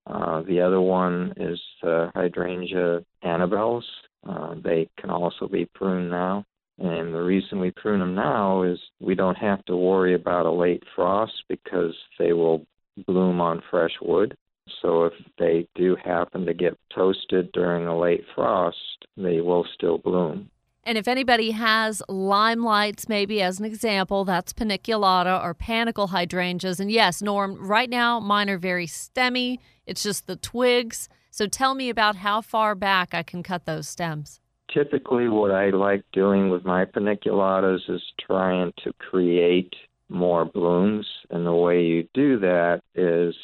Uh, 0.06 0.42
the 0.42 0.60
other 0.60 0.80
one 0.80 1.34
is 1.36 1.60
the 1.82 2.12
hydrangea 2.14 3.04
annabelles. 3.24 3.82
Uh, 4.24 4.54
they 4.62 4.88
can 5.00 5.10
also 5.10 5.48
be 5.48 5.64
pruned 5.64 6.10
now. 6.10 6.44
And 6.78 7.14
the 7.14 7.22
reason 7.22 7.60
we 7.60 7.70
prune 7.70 8.00
them 8.00 8.14
now 8.14 8.62
is 8.62 8.78
we 9.00 9.14
don't 9.14 9.36
have 9.36 9.64
to 9.66 9.76
worry 9.76 10.14
about 10.14 10.46
a 10.46 10.52
late 10.52 10.82
frost 10.96 11.44
because 11.48 11.94
they 12.18 12.32
will 12.32 12.66
bloom 13.06 13.40
on 13.40 13.62
fresh 13.70 13.92
wood. 14.00 14.36
So 14.80 15.04
if 15.04 15.12
they 15.38 15.68
do 15.74 15.96
happen 16.02 16.46
to 16.46 16.54
get 16.54 16.78
toasted 16.94 17.52
during 17.52 17.86
a 17.86 17.98
late 17.98 18.24
frost, 18.34 19.06
they 19.16 19.40
will 19.40 19.66
still 19.74 19.98
bloom. 19.98 20.50
And 20.84 20.98
if 20.98 21.06
anybody 21.06 21.52
has 21.52 22.02
limelights, 22.08 23.08
maybe 23.08 23.40
as 23.40 23.60
an 23.60 23.64
example, 23.64 24.24
that's 24.24 24.52
paniculata 24.52 25.42
or 25.42 25.54
panicle 25.54 26.08
hydrangeas. 26.08 26.80
And 26.80 26.90
yes, 26.90 27.22
Norm, 27.22 27.56
right 27.56 27.88
now 27.88 28.18
mine 28.18 28.50
are 28.50 28.58
very 28.58 28.86
stemmy. 28.86 29.58
It's 29.86 30.02
just 30.02 30.26
the 30.26 30.36
twigs. 30.36 31.08
So 31.30 31.46
tell 31.46 31.74
me 31.74 31.88
about 31.88 32.16
how 32.16 32.40
far 32.40 32.74
back 32.74 33.14
I 33.14 33.22
can 33.22 33.44
cut 33.44 33.64
those 33.64 33.88
stems. 33.88 34.40
Typically, 34.72 35.28
what 35.28 35.50
I 35.50 35.70
like 35.70 36.02
doing 36.12 36.48
with 36.48 36.64
my 36.64 36.84
paniculatas 36.84 37.80
is 37.88 38.02
trying 38.26 38.72
to 38.84 38.92
create 38.94 39.72
more 40.08 40.44
blooms. 40.44 41.06
And 41.30 41.46
the 41.46 41.54
way 41.54 41.82
you 41.82 42.08
do 42.14 42.38
that 42.40 42.80
is 42.94 43.34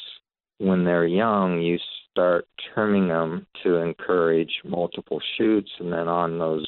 when 0.57 0.83
they're 0.83 1.05
young, 1.05 1.61
you 1.61 1.77
start 2.11 2.47
trimming 2.73 3.07
them 3.07 3.45
to 3.63 3.75
encourage 3.75 4.51
multiple 4.65 5.21
shoots. 5.37 5.69
And 5.79 5.91
then 5.91 6.07
on 6.07 6.39
those 6.39 6.67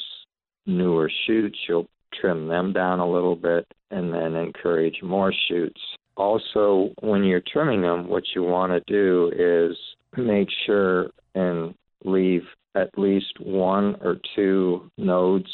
newer 0.65 1.11
shoots, 1.25 1.57
you'll 1.67 1.89
trim 2.19 2.47
them 2.47 2.73
down 2.73 2.99
a 2.99 3.09
little 3.09 3.35
bit 3.35 3.65
and 3.89 4.13
then 4.13 4.35
encourage 4.35 5.01
more 5.01 5.33
shoots. 5.47 5.79
Also, 6.17 6.91
when 7.01 7.23
you're 7.23 7.43
trimming 7.51 7.81
them, 7.81 8.07
what 8.07 8.23
you 8.35 8.43
want 8.43 8.71
to 8.71 8.93
do 8.93 9.31
is 9.35 9.77
make 10.17 10.49
sure 10.65 11.09
and 11.33 11.73
leave 12.03 12.43
at 12.75 12.97
least 12.97 13.39
one 13.39 13.95
or 14.01 14.17
two 14.35 14.89
nodes 14.97 15.49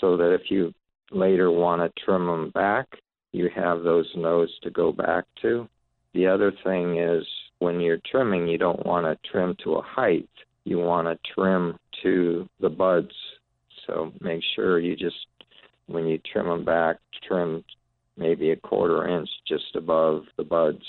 so 0.00 0.16
that 0.16 0.32
if 0.32 0.50
you 0.50 0.72
later 1.10 1.50
want 1.50 1.80
to 1.82 2.02
trim 2.04 2.26
them 2.26 2.50
back, 2.50 2.86
you 3.32 3.48
have 3.54 3.82
those 3.82 4.10
nodes 4.16 4.52
to 4.62 4.70
go 4.70 4.92
back 4.92 5.24
to. 5.42 5.68
The 6.14 6.26
other 6.26 6.52
thing 6.64 6.98
is 6.98 7.24
when 7.58 7.80
you're 7.80 8.00
trimming, 8.10 8.46
you 8.46 8.58
don't 8.58 8.84
want 8.84 9.06
to 9.06 9.30
trim 9.30 9.56
to 9.64 9.74
a 9.74 9.82
height. 9.82 10.28
You 10.64 10.78
want 10.78 11.08
to 11.08 11.32
trim 11.34 11.78
to 12.02 12.48
the 12.60 12.68
buds 12.68 13.14
so 13.86 14.12
make 14.20 14.42
sure 14.54 14.78
you 14.78 14.96
just 14.96 15.26
when 15.86 16.06
you 16.06 16.18
trim 16.32 16.46
them 16.46 16.64
back, 16.64 16.98
trim 17.26 17.64
maybe 18.16 18.50
a 18.50 18.56
quarter 18.56 19.08
inch 19.08 19.28
just 19.46 19.74
above 19.74 20.24
the 20.36 20.44
buds. 20.44 20.84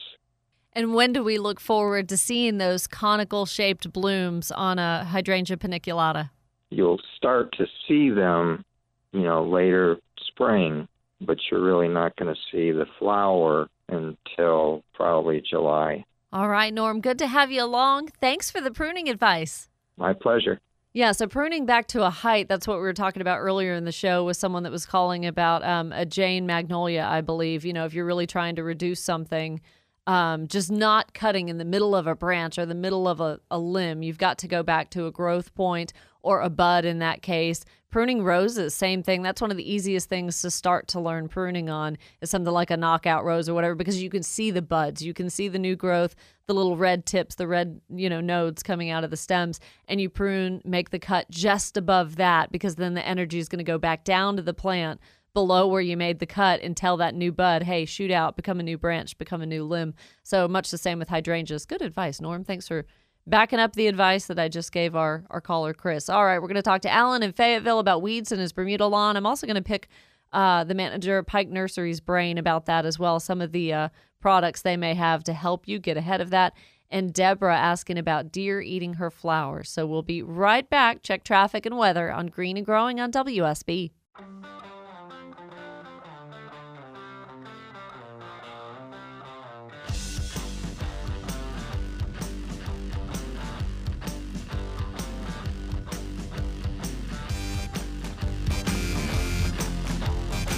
And 0.75 0.96
when 0.96 1.13
do 1.13 1.24
we 1.24 1.38
look 1.38 1.60
forward 1.60 2.10
to 2.10 2.18
seeing 2.18 2.58
those 2.58 2.88
conical 2.88 3.46
shaped 3.46 3.94
blooms 3.94 4.51
on 4.51 4.80
a 4.80 5.06
hydrangea 5.06 5.58
paniculata? 5.58 6.32
You'll 6.72 7.01
start 7.15 7.53
to 7.58 7.68
see 7.88 8.10
them, 8.10 8.65
you 9.12 9.22
know, 9.22 9.46
later 9.46 9.98
spring, 10.27 10.88
but 11.22 11.38
you're 11.50 11.63
really 11.63 11.88
not 11.88 12.15
going 12.15 12.34
to 12.34 12.39
see 12.51 12.72
the 12.72 12.88
flower 12.98 13.70
until 13.89 14.84
probably 14.96 15.44
July. 15.48 16.03
All 16.32 16.50
right, 16.50 16.74
Norm, 16.74 17.00
good 17.00 17.20
to 17.20 17.27
have 17.27 17.51
you 17.51 17.63
along. 17.63 18.10
Thanks 18.20 18.50
for 18.50 18.60
the 18.60 18.72
pruning 18.72 19.08
advice. 19.08 19.70
My 19.98 20.13
pleasure. 20.13 20.60
Yeah, 20.92 21.12
so 21.12 21.27
pruning 21.27 21.68
back 21.68 21.88
to 21.89 22.06
a 22.06 22.10
height, 22.10 22.48
that's 22.48 22.68
what 22.68 22.77
we 22.77 22.84
were 22.84 22.94
talking 22.94 23.22
about 23.22 23.39
earlier 23.39 23.74
in 23.74 23.86
the 23.86 23.92
show 23.92 24.24
with 24.24 24.38
someone 24.38 24.63
that 24.63 24.72
was 24.72 24.86
calling 24.86 25.25
about 25.25 25.63
um, 25.63 25.92
a 25.92 26.06
Jane 26.06 26.48
Magnolia, 26.48 27.06
I 27.08 27.22
believe. 27.22 27.65
You 27.65 27.74
know, 27.74 27.86
if 27.86 27.94
you're 27.94 28.06
really 28.06 28.27
trying 28.27 28.56
to 28.56 28.63
reduce 28.63 29.00
something, 29.00 29.62
um, 30.06 30.48
just 30.48 30.72
not 30.72 31.14
cutting 31.14 31.50
in 31.50 31.58
the 31.58 31.66
middle 31.66 31.96
of 31.96 32.08
a 32.08 32.16
branch 32.16 32.58
or 32.58 32.66
the 32.66 32.76
middle 32.76 33.08
of 33.08 33.22
a, 33.22 33.40
a 33.50 33.58
limb. 33.58 34.04
You've 34.04 34.18
got 34.18 34.38
to 34.40 34.48
go 34.48 34.64
back 34.64 34.90
to 34.92 35.06
a 35.08 35.12
growth 35.12 35.54
point 35.56 35.94
or 36.22 36.42
a 36.42 36.50
bud 36.50 36.86
in 36.86 37.00
that 37.00 37.22
case. 37.22 37.64
Pruning 37.90 38.24
roses, 38.24 38.74
same 38.74 39.04
thing. 39.04 39.22
That's 39.22 39.40
one 39.40 39.52
of 39.52 39.58
the 39.58 39.72
easiest 39.72 40.10
things 40.10 40.42
to 40.42 40.50
start 40.50 40.88
to 40.90 41.00
learn 41.00 41.28
pruning 41.28 41.70
on 41.70 41.98
is 42.22 42.30
something 42.32 42.52
like 42.52 42.72
a 42.72 42.78
knockout 42.78 43.24
rose 43.24 43.48
or 43.48 43.54
whatever 43.54 43.76
because 43.76 44.02
you 44.02 44.10
can 44.10 44.24
see 44.24 44.50
the 44.50 44.64
buds, 44.64 45.04
you 45.04 45.14
can 45.14 45.30
see 45.30 45.48
the 45.48 45.60
new 45.60 45.76
growth, 45.76 46.16
the 46.48 46.56
little 46.56 46.76
red 46.76 47.06
tips, 47.06 47.36
the 47.36 47.48
red, 47.48 47.80
you 47.94 48.10
know, 48.10 48.20
nodes 48.20 48.64
coming 48.64 48.90
out 48.90 49.04
of 49.04 49.12
the 49.12 49.18
stems 49.18 49.60
and 49.88 50.02
you 50.02 50.10
prune, 50.10 50.60
make 50.66 50.90
the 50.90 50.98
cut 50.98 51.30
just 51.30 51.78
above 51.78 52.16
that 52.16 52.52
because 52.52 52.76
then 52.76 52.96
the 52.96 53.08
energy 53.08 53.38
is 53.38 53.48
going 53.48 53.60
to 53.60 53.64
go 53.64 53.78
back 53.78 54.04
down 54.04 54.38
to 54.38 54.42
the 54.42 54.56
plant 54.56 55.00
below 55.34 55.68
where 55.68 55.82
you 55.82 55.98
made 55.98 56.20
the 56.20 56.25
cut 56.25 56.62
and 56.62 56.78
tell 56.78 56.98
that 56.98 57.16
new 57.16 57.32
bud, 57.32 57.63
hey, 57.63 57.86
shoot 57.86 58.12
out, 58.12 58.36
become 58.36 58.60
a 58.60 58.63
new 58.63 58.78
branch, 58.78 59.18
become 59.18 59.42
a 59.42 59.46
new 59.46 59.63
limb. 59.63 59.94
So 60.24 60.48
much 60.48 60.72
the 60.72 60.78
same 60.78 61.00
with 61.00 61.10
hydrangeas. 61.10 61.66
Good 61.66 61.82
advice, 61.82 62.22
Norm. 62.22 62.44
Thanks 62.44 62.68
for 62.68 62.86
backing 63.25 63.60
up 63.60 63.74
the 63.74 63.88
advice 63.88 64.28
that 64.28 64.38
I 64.38 64.48
just 64.48 64.72
gave 64.72 64.96
our, 64.96 65.24
our 65.30 65.42
caller, 65.42 65.74
Chris. 65.74 66.10
All 66.10 66.25
right, 66.25 66.40
we're 66.40 66.48
going 66.48 66.56
to 66.56 66.62
talk 66.62 66.82
to 66.82 66.92
Alan 66.92 67.24
in 67.24 67.34
Fayetteville 67.34 67.80
about 67.80 68.02
weeds 68.02 68.32
in 68.32 68.40
his 68.40 68.52
Bermuda 68.52 68.86
lawn. 68.86 69.18
I'm 69.18 69.25
also 69.25 69.48
going 69.48 69.56
to 69.56 69.62
pick 69.62 69.88
uh, 70.32 70.63
the 70.63 70.75
manager 70.75 71.18
of 71.18 71.25
Pike 71.25 71.50
Nursery's 71.50 72.00
brain 72.00 72.38
about 72.38 72.66
that 72.66 72.86
as 72.86 73.00
well, 73.00 73.20
some 73.20 73.42
of 73.42 73.52
the 73.52 73.74
uh, 73.74 73.90
products 74.20 74.62
they 74.62 74.78
may 74.78 74.94
have 74.94 75.24
to 75.25 75.34
help 75.34 75.68
you 75.68 75.80
get 75.80 75.98
ahead 75.98 76.22
of 76.22 76.30
that. 76.32 76.54
And 76.90 77.12
Deborah 77.12 77.58
asking 77.58 77.98
about 77.98 78.32
deer 78.32 78.62
eating 78.62 78.96
her 78.96 79.10
flowers. 79.10 79.70
So 79.70 79.88
we'll 79.88 80.04
be 80.04 80.22
right 80.22 80.70
back. 80.70 81.02
Check 81.02 81.24
traffic 81.24 81.66
and 81.66 81.75
weather 81.75 82.12
on 82.12 82.28
Green 82.28 82.56
and 82.56 82.66
Growing 82.66 83.00
on 83.00 83.12
WSB. 83.12 83.92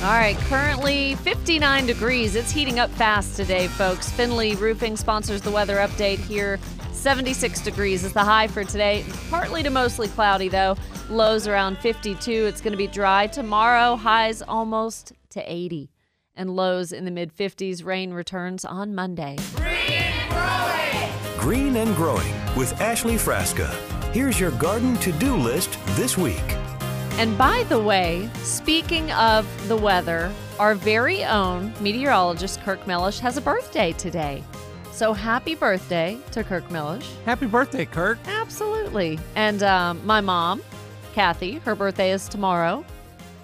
All 0.06 0.12
right, 0.12 0.38
currently 0.38 1.16
59 1.16 1.88
degrees. 1.88 2.36
It's 2.36 2.52
heating 2.52 2.78
up 2.78 2.92
fast 2.92 3.36
today, 3.36 3.68
folks. 3.68 4.08
Finley 4.12 4.54
Roofing 4.56 4.96
sponsors 4.96 5.42
the 5.42 5.50
weather 5.50 5.78
update 5.78 6.20
here. 6.20 6.60
76 6.92 7.60
degrees 7.62 8.04
is 8.04 8.14
the 8.14 8.24
high 8.24 8.48
for 8.48 8.64
today. 8.64 9.04
Partly 9.32 9.64
to 9.64 9.72
mostly 9.72 10.08
cloudy, 10.08 10.48
though. 10.48 10.76
Lows 11.10 11.48
around 11.48 11.80
52. 11.80 12.32
It's 12.32 12.62
going 12.62 12.74
to 12.74 12.78
be 12.78 12.86
dry 12.86 13.26
tomorrow. 13.26 13.96
Highs 13.96 14.44
almost 14.44 15.14
to 15.32 15.42
80. 15.52 15.90
And 16.36 16.56
lows 16.56 16.92
in 16.92 17.06
the 17.06 17.12
mid 17.12 17.36
50s. 17.36 17.84
Rain 17.84 18.14
returns 18.14 18.64
on 18.64 18.94
Monday. 18.94 19.38
Green 19.56 20.04
and 20.04 20.30
Growing 20.30 21.40
Green 21.40 21.76
and 21.78 21.96
growing 21.96 22.56
with 22.56 22.80
Ashley 22.80 23.16
Frasca. 23.16 23.74
Here's 24.12 24.40
your 24.40 24.52
garden 24.52 24.98
to 24.98 25.12
do 25.14 25.36
list 25.36 25.80
this 25.96 26.16
week. 26.16 26.55
And 27.18 27.38
by 27.38 27.64
the 27.70 27.80
way, 27.80 28.30
speaking 28.44 29.10
of 29.14 29.48
the 29.70 29.78
weather, 29.78 30.30
our 30.60 30.76
very 30.76 31.24
own 31.24 31.72
meteorologist 31.80 32.60
Kirk 32.62 32.86
Mellish 32.86 33.20
has 33.20 33.38
a 33.38 33.42
birthday 33.42 33.94
today. 33.94 34.44
So 34.92 35.14
happy 35.14 35.56
birthday 35.56 36.18
to 36.32 36.44
Kirk 36.44 36.70
Mellish. 36.70 37.10
Happy 37.24 37.46
birthday, 37.46 37.86
Kirk. 37.86 38.20
Absolutely. 38.26 39.18
And 39.36 39.64
um, 39.64 40.06
my 40.06 40.20
mom, 40.20 40.62
Kathy, 41.14 41.54
her 41.60 41.74
birthday 41.74 42.12
is 42.12 42.28
tomorrow. 42.28 42.84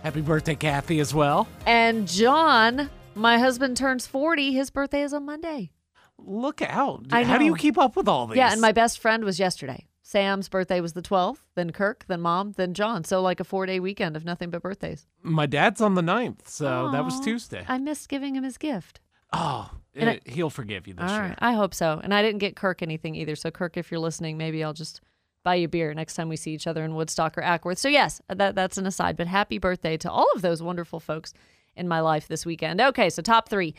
Happy 0.03 0.21
birthday, 0.21 0.55
Kathy, 0.55 0.99
as 0.99 1.13
well. 1.13 1.47
And 1.65 2.09
John, 2.09 2.89
my 3.15 3.39
husband, 3.39 3.77
turns 3.77 4.05
40. 4.05 4.51
His 4.51 4.69
birthday 4.69 5.03
is 5.03 5.13
on 5.13 5.25
Monday. 5.25 5.71
Look 6.17 6.61
out. 6.61 7.05
How 7.09 7.37
do 7.37 7.45
you 7.45 7.55
keep 7.55 7.77
up 7.77 7.95
with 7.95 8.09
all 8.09 8.27
these? 8.27 8.37
Yeah, 8.37 8.51
and 8.51 8.59
my 8.59 8.73
best 8.73 8.99
friend 8.99 9.23
was 9.23 9.39
yesterday. 9.39 9.85
Sam's 10.11 10.49
birthday 10.49 10.81
was 10.81 10.91
the 10.91 11.01
12th, 11.01 11.37
then 11.55 11.71
Kirk, 11.71 12.03
then 12.09 12.19
mom, 12.19 12.51
then 12.57 12.73
John. 12.73 13.05
So 13.05 13.21
like 13.21 13.39
a 13.39 13.45
four 13.45 13.65
day 13.65 13.79
weekend 13.79 14.17
of 14.17 14.25
nothing 14.25 14.49
but 14.49 14.61
birthdays. 14.61 15.07
My 15.23 15.45
dad's 15.45 15.79
on 15.79 15.95
the 15.95 16.01
9th, 16.01 16.49
so 16.49 16.89
that 16.91 17.05
was 17.05 17.17
Tuesday. 17.21 17.63
I 17.65 17.77
missed 17.77 18.09
giving 18.09 18.35
him 18.35 18.43
his 18.43 18.57
gift. 18.57 18.99
oh, 19.31 19.71
it- 19.93 20.27
he'll 20.27 20.49
forgive 20.49 20.85
you 20.87 20.93
this 20.95 21.09
year. 21.09 21.19
right. 21.21 21.37
I 21.39 21.53
hope 21.53 21.73
so. 21.73 22.01
And 22.03 22.13
I 22.13 22.21
didn't 22.21 22.39
get 22.39 22.57
Kirk 22.57 22.81
anything 22.81 23.15
either. 23.15 23.37
So, 23.37 23.51
Kirk, 23.51 23.77
if 23.77 23.89
you're 23.89 24.01
listening, 24.01 24.37
maybe 24.37 24.61
I'll 24.63 24.73
just 24.73 24.99
buy 25.45 25.55
you 25.55 25.69
beer 25.69 25.93
next 25.93 26.15
time 26.15 26.27
we 26.27 26.35
see 26.35 26.53
each 26.53 26.67
other 26.67 26.83
in 26.83 26.93
Woodstock 26.95 27.37
or 27.37 27.41
Acworth. 27.41 27.77
So, 27.77 27.87
yes, 27.87 28.21
that, 28.27 28.53
that's 28.55 28.77
an 28.77 28.85
aside. 28.85 29.15
But 29.15 29.27
happy 29.27 29.57
birthday 29.59 29.95
to 29.97 30.11
all 30.11 30.27
of 30.35 30.41
those 30.41 30.61
wonderful 30.61 30.99
folks 30.99 31.33
in 31.77 31.87
my 31.87 32.01
life 32.01 32.27
this 32.27 32.45
weekend. 32.45 32.81
Okay, 32.81 33.09
so 33.09 33.21
top 33.21 33.47
three. 33.47 33.73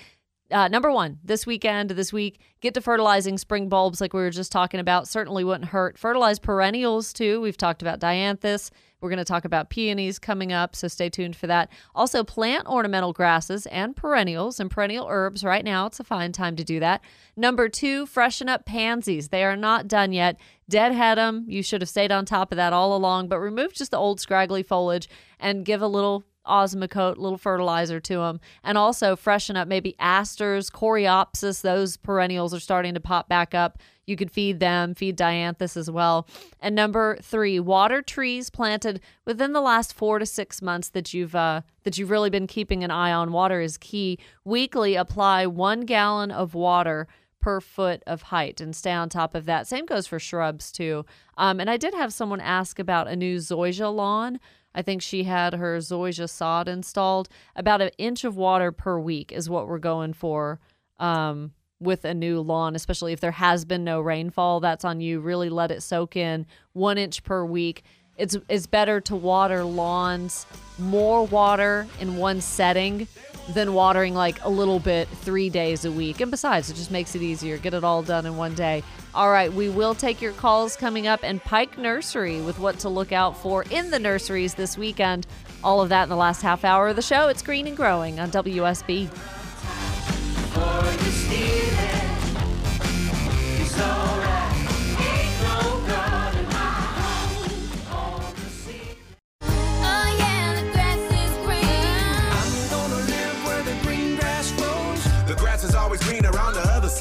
Uh, 0.53 0.69
number 0.69 0.93
one, 0.93 1.19
this 1.25 1.47
weekend, 1.47 1.91
this 1.91 2.13
week, 2.13 2.39
get 2.61 2.75
to 2.75 2.81
fertilizing 2.83 3.39
spring 3.39 3.71
bulbs 3.71 4.03
like 4.03 4.13
we 4.13 4.21
were 4.21 4.31
just 4.31 4.53
talking 4.53 4.81
about. 4.81 5.09
Certainly 5.09 5.45
wouldn't 5.45 5.71
hurt. 5.71 5.97
Fertilize 5.99 6.39
perennials 6.39 7.13
too. 7.15 7.41
We've 7.41 7.57
talked 7.57 7.81
about 7.81 8.01
dianthus. 8.01 8.71
We're 9.01 9.09
going 9.09 9.19
to 9.19 9.25
talk 9.25 9.45
about 9.45 9.69
peonies 9.69 10.21
coming 10.21 10.53
up, 10.53 10.77
so 10.77 10.87
stay 10.87 11.09
tuned 11.09 11.35
for 11.35 11.49
that. 11.49 11.71
Also, 11.93 12.23
plant 12.23 12.69
ornamental 12.69 13.13
grasses 13.13 13.67
and 13.67 13.97
perennials 13.97 14.61
and 14.61 14.71
perennial 14.71 15.09
herbs 15.11 15.43
right 15.43 15.65
now. 15.65 15.87
It's 15.87 15.99
a 15.99 16.05
fine 16.05 16.31
time 16.31 16.55
to 16.55 16.63
do 16.63 16.79
that. 16.79 17.01
Number 17.35 17.69
two, 17.69 18.07
freshen 18.07 18.49
up 18.49 18.65
pansies. 18.65 19.31
They 19.31 19.43
are 19.43 19.57
not 19.57 19.89
done 19.89 20.13
yet. 20.13 20.39
Deadhead 20.69 21.19
them. 21.19 21.47
You 21.49 21.65
should 21.65 21.81
have 21.81 21.89
stayed 21.89 22.13
on 22.13 22.25
top 22.25 22.53
of 22.53 22.57
that 22.57 22.73
all 22.73 22.95
along, 22.95 23.27
but 23.27 23.41
remove 23.41 23.73
just 23.73 23.91
the 23.91 23.97
old 23.97 24.21
scraggly 24.21 24.63
foliage 24.63 25.09
and 25.41 25.65
give 25.65 25.83
a 25.83 25.89
little 25.89 26.25
osmocote, 26.47 27.17
little 27.17 27.39
fertilizer 27.39 28.01
to 28.01 28.17
them, 28.17 28.41
and 28.63 28.77
also 28.77 29.17
freshen 29.17 29.57
up 29.57 29.69
maybe 29.69 29.95
asters, 29.99 30.71
coreopsis. 30.71 31.63
Those 31.63 31.97
perennials 31.97 32.53
are 32.55 32.61
starting 32.61 32.95
to 32.95 33.01
pop 33.01 33.29
back 33.29 33.55
up. 33.55 33.79
You 34.07 34.17
could 34.17 34.31
feed 34.31 34.59
them, 34.59 34.95
feed 34.95 35.17
dianthus 35.17 35.77
as 35.77 35.91
well. 35.91 36.27
And 36.61 36.75
number 36.75 37.19
three, 37.23 37.61
water 37.61 38.03
trees 38.03 38.51
planted 38.51 39.01
within 39.25 39.53
the 39.53 39.61
last 39.61 39.95
four 39.95 40.19
to 40.19 40.27
six 40.27 40.61
months 40.61 40.89
that 40.91 41.15
you've 41.15 41.35
uh, 41.35 41.63
that 41.85 41.99
you've 41.99 42.11
really 42.11 42.31
been 42.31 42.47
keeping 42.47 42.83
an 42.83 42.91
eye 42.91 43.13
on. 43.13 43.33
Water 43.33 43.61
is 43.61 43.77
key. 43.77 44.19
Weekly, 44.45 44.97
apply 44.97 45.47
one 45.47 45.83
gallon 45.83 46.31
of 46.31 46.55
water 46.55 47.07
per 47.43 47.61
foot 47.61 48.03
of 48.07 48.23
height 48.23 48.61
and 48.61 48.75
stay 48.75 48.93
on 48.93 49.09
top 49.09 49.35
of 49.35 49.45
that. 49.45 49.67
Same 49.67 49.85
goes 49.85 50.07
for 50.07 50.19
shrubs 50.19 50.73
too. 50.73 51.05
Um, 51.37 51.61
and 51.61 51.69
I 51.69 51.77
did 51.77 51.93
have 51.93 52.13
someone 52.13 52.41
ask 52.41 52.79
about 52.79 53.09
a 53.09 53.17
new 53.17 53.37
zoysia 53.39 53.95
lawn. 53.95 54.41
I 54.75 54.83
think 54.83 55.03
she 55.03 55.25
had 55.25 55.55
her 55.55 55.79
zoysia 55.79 56.29
sod 56.29 56.69
installed. 56.69 57.29
About 57.57 57.81
an 57.81 57.91
inch 57.99 58.25
of 58.25 58.37
water 58.37 58.73
per 58.73 58.99
week 58.99 59.33
is 59.33 59.51
what 59.51 59.69
we're 59.69 59.79
going 59.79 60.13
for 60.13 60.61
um, 60.99 61.53
with 61.81 62.05
a 62.05 62.15
new 62.15 62.41
lawn, 62.41 62.75
especially 62.75 63.13
if 63.13 63.21
there 63.21 63.33
has 63.33 63.65
been 63.65 63.85
no 63.85 64.01
rainfall. 64.01 64.61
That's 64.61 64.85
on 64.85 65.01
you. 65.01 65.21
Really 65.21 65.51
let 65.51 65.71
it 65.71 65.83
soak 65.83 66.17
in. 66.17 66.47
One 66.73 66.99
inch 66.99 67.23
per 67.23 67.45
week. 67.45 67.83
It's 68.17 68.37
it's 68.49 68.67
better 68.67 69.01
to 69.03 69.17
water 69.17 69.65
lawns 69.65 70.47
more 70.79 71.27
water 71.27 71.87
in 72.01 72.17
one 72.17 72.41
setting 72.41 73.07
than 73.51 73.75
watering 73.75 74.15
like 74.15 74.43
a 74.45 74.49
little 74.49 74.79
bit 74.79 75.09
three 75.09 75.51
days 75.51 75.85
a 75.85 75.93
week. 75.93 76.21
And 76.21 76.31
besides, 76.31 76.71
it 76.71 76.75
just 76.75 76.91
makes 76.91 77.15
it 77.15 77.23
easier. 77.23 77.59
Get 77.59 77.75
it 77.75 77.85
all 77.85 78.03
done 78.03 78.25
in 78.27 78.37
one 78.37 78.55
day. 78.55 78.83
All 79.15 79.31
right, 79.31 79.53
we 79.53 79.69
will 79.69 79.95
take 79.95 80.23
your 80.23 80.33
calls 80.33 80.77
coming 80.77 81.07
up 81.07 81.21
and 81.23 81.43
Pike 81.43 81.77
Nursery 81.77 82.41
with 82.41 82.59
what 82.59 82.79
to 82.81 82.89
look 82.89 83.13
out 83.13 83.37
for 83.37 83.65
in 83.71 83.91
the 83.91 83.99
nurseries 83.99 84.55
this 84.55 84.79
weekend. 84.79 85.27
All 85.65 85.81
of 85.81 85.89
that 85.89 86.05
in 86.05 86.09
the 86.09 86.17
last 86.17 86.43
half 86.43 86.65
hour 86.65 86.89
of 86.89 86.97
the 86.97 87.03
show. 87.03 87.29
It's 87.29 87.43
Green 87.43 87.67
and 87.67 87.77
Growing 87.77 88.21
on 88.21 88.31
WSB. 88.31 89.11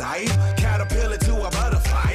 Side. 0.02 0.58
Caterpillar 0.58 1.18
to 1.18 1.36
a 1.48 1.52
butterfly. 1.52 2.14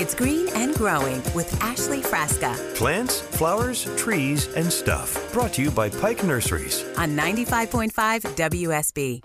It's 0.00 0.14
Green 0.14 0.48
and 0.54 0.74
Growing 0.74 1.22
with 1.34 1.48
Ashley 1.62 2.00
Frasca 2.00 2.52
Plants, 2.74 3.20
flowers, 3.20 3.84
trees, 3.96 4.52
and 4.54 4.72
stuff. 4.72 5.32
Brought 5.32 5.52
to 5.54 5.62
you 5.62 5.70
by 5.70 5.88
Pike 5.90 6.24
Nurseries. 6.24 6.82
on 6.96 7.10
95.5 7.10 7.92
WSB. 8.34 9.20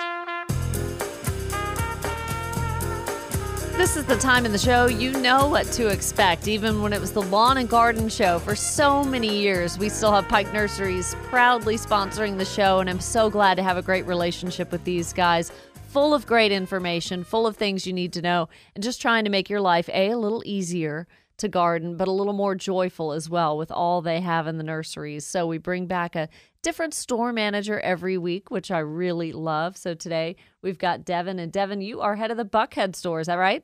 This 3.80 3.96
is 3.96 4.04
the 4.04 4.18
time 4.18 4.46
in 4.46 4.52
the 4.52 4.58
show 4.58 4.88
you 4.88 5.14
know 5.22 5.48
what 5.48 5.66
to 5.68 5.88
expect. 5.88 6.50
Even 6.50 6.82
when 6.82 6.92
it 6.92 7.00
was 7.00 7.14
the 7.14 7.22
lawn 7.22 7.58
and 7.58 7.70
garden 7.70 8.10
show 8.10 8.38
for 8.40 8.54
so 8.54 9.06
many 9.06 9.40
years, 9.40 9.80
we 9.80 9.88
still 9.88 10.12
have 10.12 10.28
Pike 10.28 10.52
Nurseries 10.52 11.16
proudly 11.30 11.78
sponsoring 11.78 12.38
the 12.38 12.44
show, 12.44 12.82
and 12.82 12.90
I'm 12.90 13.00
so 13.00 13.30
glad 13.30 13.56
to 13.56 13.64
have 13.64 13.78
a 13.78 13.82
great 13.82 14.06
relationship 14.06 14.74
with 14.74 14.84
these 14.84 15.14
guys. 15.14 15.54
Full 15.90 16.14
of 16.14 16.28
great 16.28 16.52
information, 16.52 17.24
full 17.24 17.48
of 17.48 17.58
things 17.58 17.88
you 17.88 17.94
need 17.94 18.14
to 18.14 18.22
know, 18.22 18.48
and 18.76 18.84
just 18.84 19.02
trying 19.02 19.24
to 19.24 19.32
make 19.32 19.50
your 19.50 19.60
life 19.60 19.90
a, 19.90 20.12
a 20.12 20.18
little 20.18 20.44
easier 20.46 21.08
to 21.38 21.48
garden, 21.48 21.98
but 21.98 22.08
a 22.08 22.12
little 22.12 22.34
more 22.34 22.54
joyful 22.54 23.12
as 23.12 23.28
well 23.28 23.58
with 23.58 23.72
all 23.72 24.00
they 24.00 24.22
have 24.22 24.46
in 24.46 24.60
the 24.60 24.64
nurseries. 24.64 25.26
So 25.26 25.48
we 25.48 25.58
bring 25.58 25.88
back 25.88 26.16
a 26.16 26.30
different 26.62 26.94
store 26.94 27.34
manager 27.34 27.80
every 27.80 28.20
week, 28.20 28.52
which 28.52 28.70
I 28.70 28.78
really 28.80 29.32
love. 29.32 29.78
So 29.78 29.96
today 29.96 30.36
we've 30.62 30.78
got 30.78 31.06
Devin, 31.06 31.40
and 31.40 31.52
Devin, 31.52 31.82
you 31.82 32.02
are 32.02 32.18
head 32.18 32.30
of 32.30 32.38
the 32.38 32.46
Buckhead 32.46 32.96
store. 32.96 33.22
Is 33.22 33.26
that 33.26 33.36
right? 33.36 33.64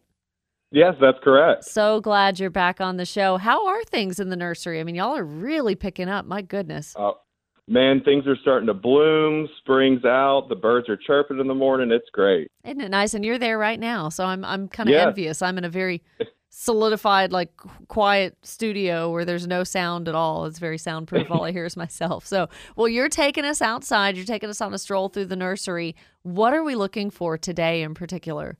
Yes, 0.71 0.95
that's 0.99 1.19
correct. 1.23 1.65
So 1.65 2.01
glad 2.01 2.39
you're 2.39 2.49
back 2.49 2.81
on 2.81 2.97
the 2.97 3.05
show. 3.05 3.37
How 3.37 3.67
are 3.67 3.83
things 3.83 4.19
in 4.19 4.29
the 4.29 4.35
nursery? 4.35 4.79
I 4.79 4.83
mean, 4.83 4.95
y'all 4.95 5.15
are 5.15 5.23
really 5.23 5.75
picking 5.75 6.09
up. 6.09 6.25
My 6.25 6.41
goodness. 6.41 6.95
Uh, 6.97 7.11
man, 7.67 8.01
things 8.03 8.25
are 8.27 8.35
starting 8.41 8.67
to 8.67 8.73
bloom. 8.73 9.47
Spring's 9.59 10.05
out. 10.05 10.47
The 10.49 10.55
birds 10.55 10.89
are 10.89 10.97
chirping 10.97 11.39
in 11.39 11.47
the 11.47 11.55
morning. 11.55 11.91
It's 11.91 12.09
great. 12.11 12.47
Isn't 12.63 12.81
it 12.81 12.89
nice? 12.89 13.13
And 13.13 13.25
you're 13.25 13.39
there 13.39 13.57
right 13.57 13.79
now. 13.79 14.09
So 14.09 14.25
I'm 14.25 14.43
I'm 14.45 14.67
kind 14.67 14.89
of 14.89 14.93
Yes. 14.93 15.07
envious. 15.07 15.41
I'm 15.41 15.57
in 15.57 15.63
a 15.65 15.69
very 15.69 16.03
solidified, 16.49 17.31
like 17.33 17.51
quiet 17.89 18.37
studio 18.43 19.11
where 19.11 19.25
there's 19.25 19.45
no 19.45 19.63
sound 19.65 20.07
at 20.07 20.15
all. 20.15 20.45
It's 20.45 20.59
very 20.59 20.77
soundproof. 20.77 21.29
all 21.29 21.43
I 21.43 21.51
hear 21.51 21.65
is 21.65 21.75
myself. 21.75 22.25
So, 22.25 22.47
well, 22.77 22.87
you're 22.87 23.09
taking 23.09 23.43
us 23.45 23.61
outside. 23.61 24.15
You're 24.15 24.25
taking 24.25 24.49
us 24.49 24.61
on 24.61 24.73
a 24.73 24.77
stroll 24.77 25.09
through 25.09 25.25
the 25.25 25.35
nursery. 25.35 25.95
What 26.23 26.53
are 26.53 26.63
we 26.63 26.75
looking 26.75 27.09
for 27.09 27.37
today 27.37 27.81
in 27.81 27.93
particular? 27.93 28.57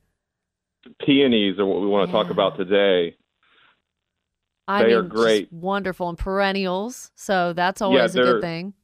Peonies 1.04 1.58
are 1.58 1.64
what 1.66 1.80
we 1.80 1.86
want 1.88 2.06
to 2.08 2.12
talk 2.12 2.30
about 2.30 2.56
today. 2.56 3.16
I 4.68 4.82
They 4.82 4.88
mean, 4.90 4.96
are 4.98 5.02
great. 5.02 5.52
wonderful 5.52 6.08
and 6.08 6.18
perennials. 6.18 7.10
So 7.14 7.52
that's 7.54 7.80
always 7.80 8.14
a 8.14 8.20
good 8.22 8.40
thing. 8.42 8.74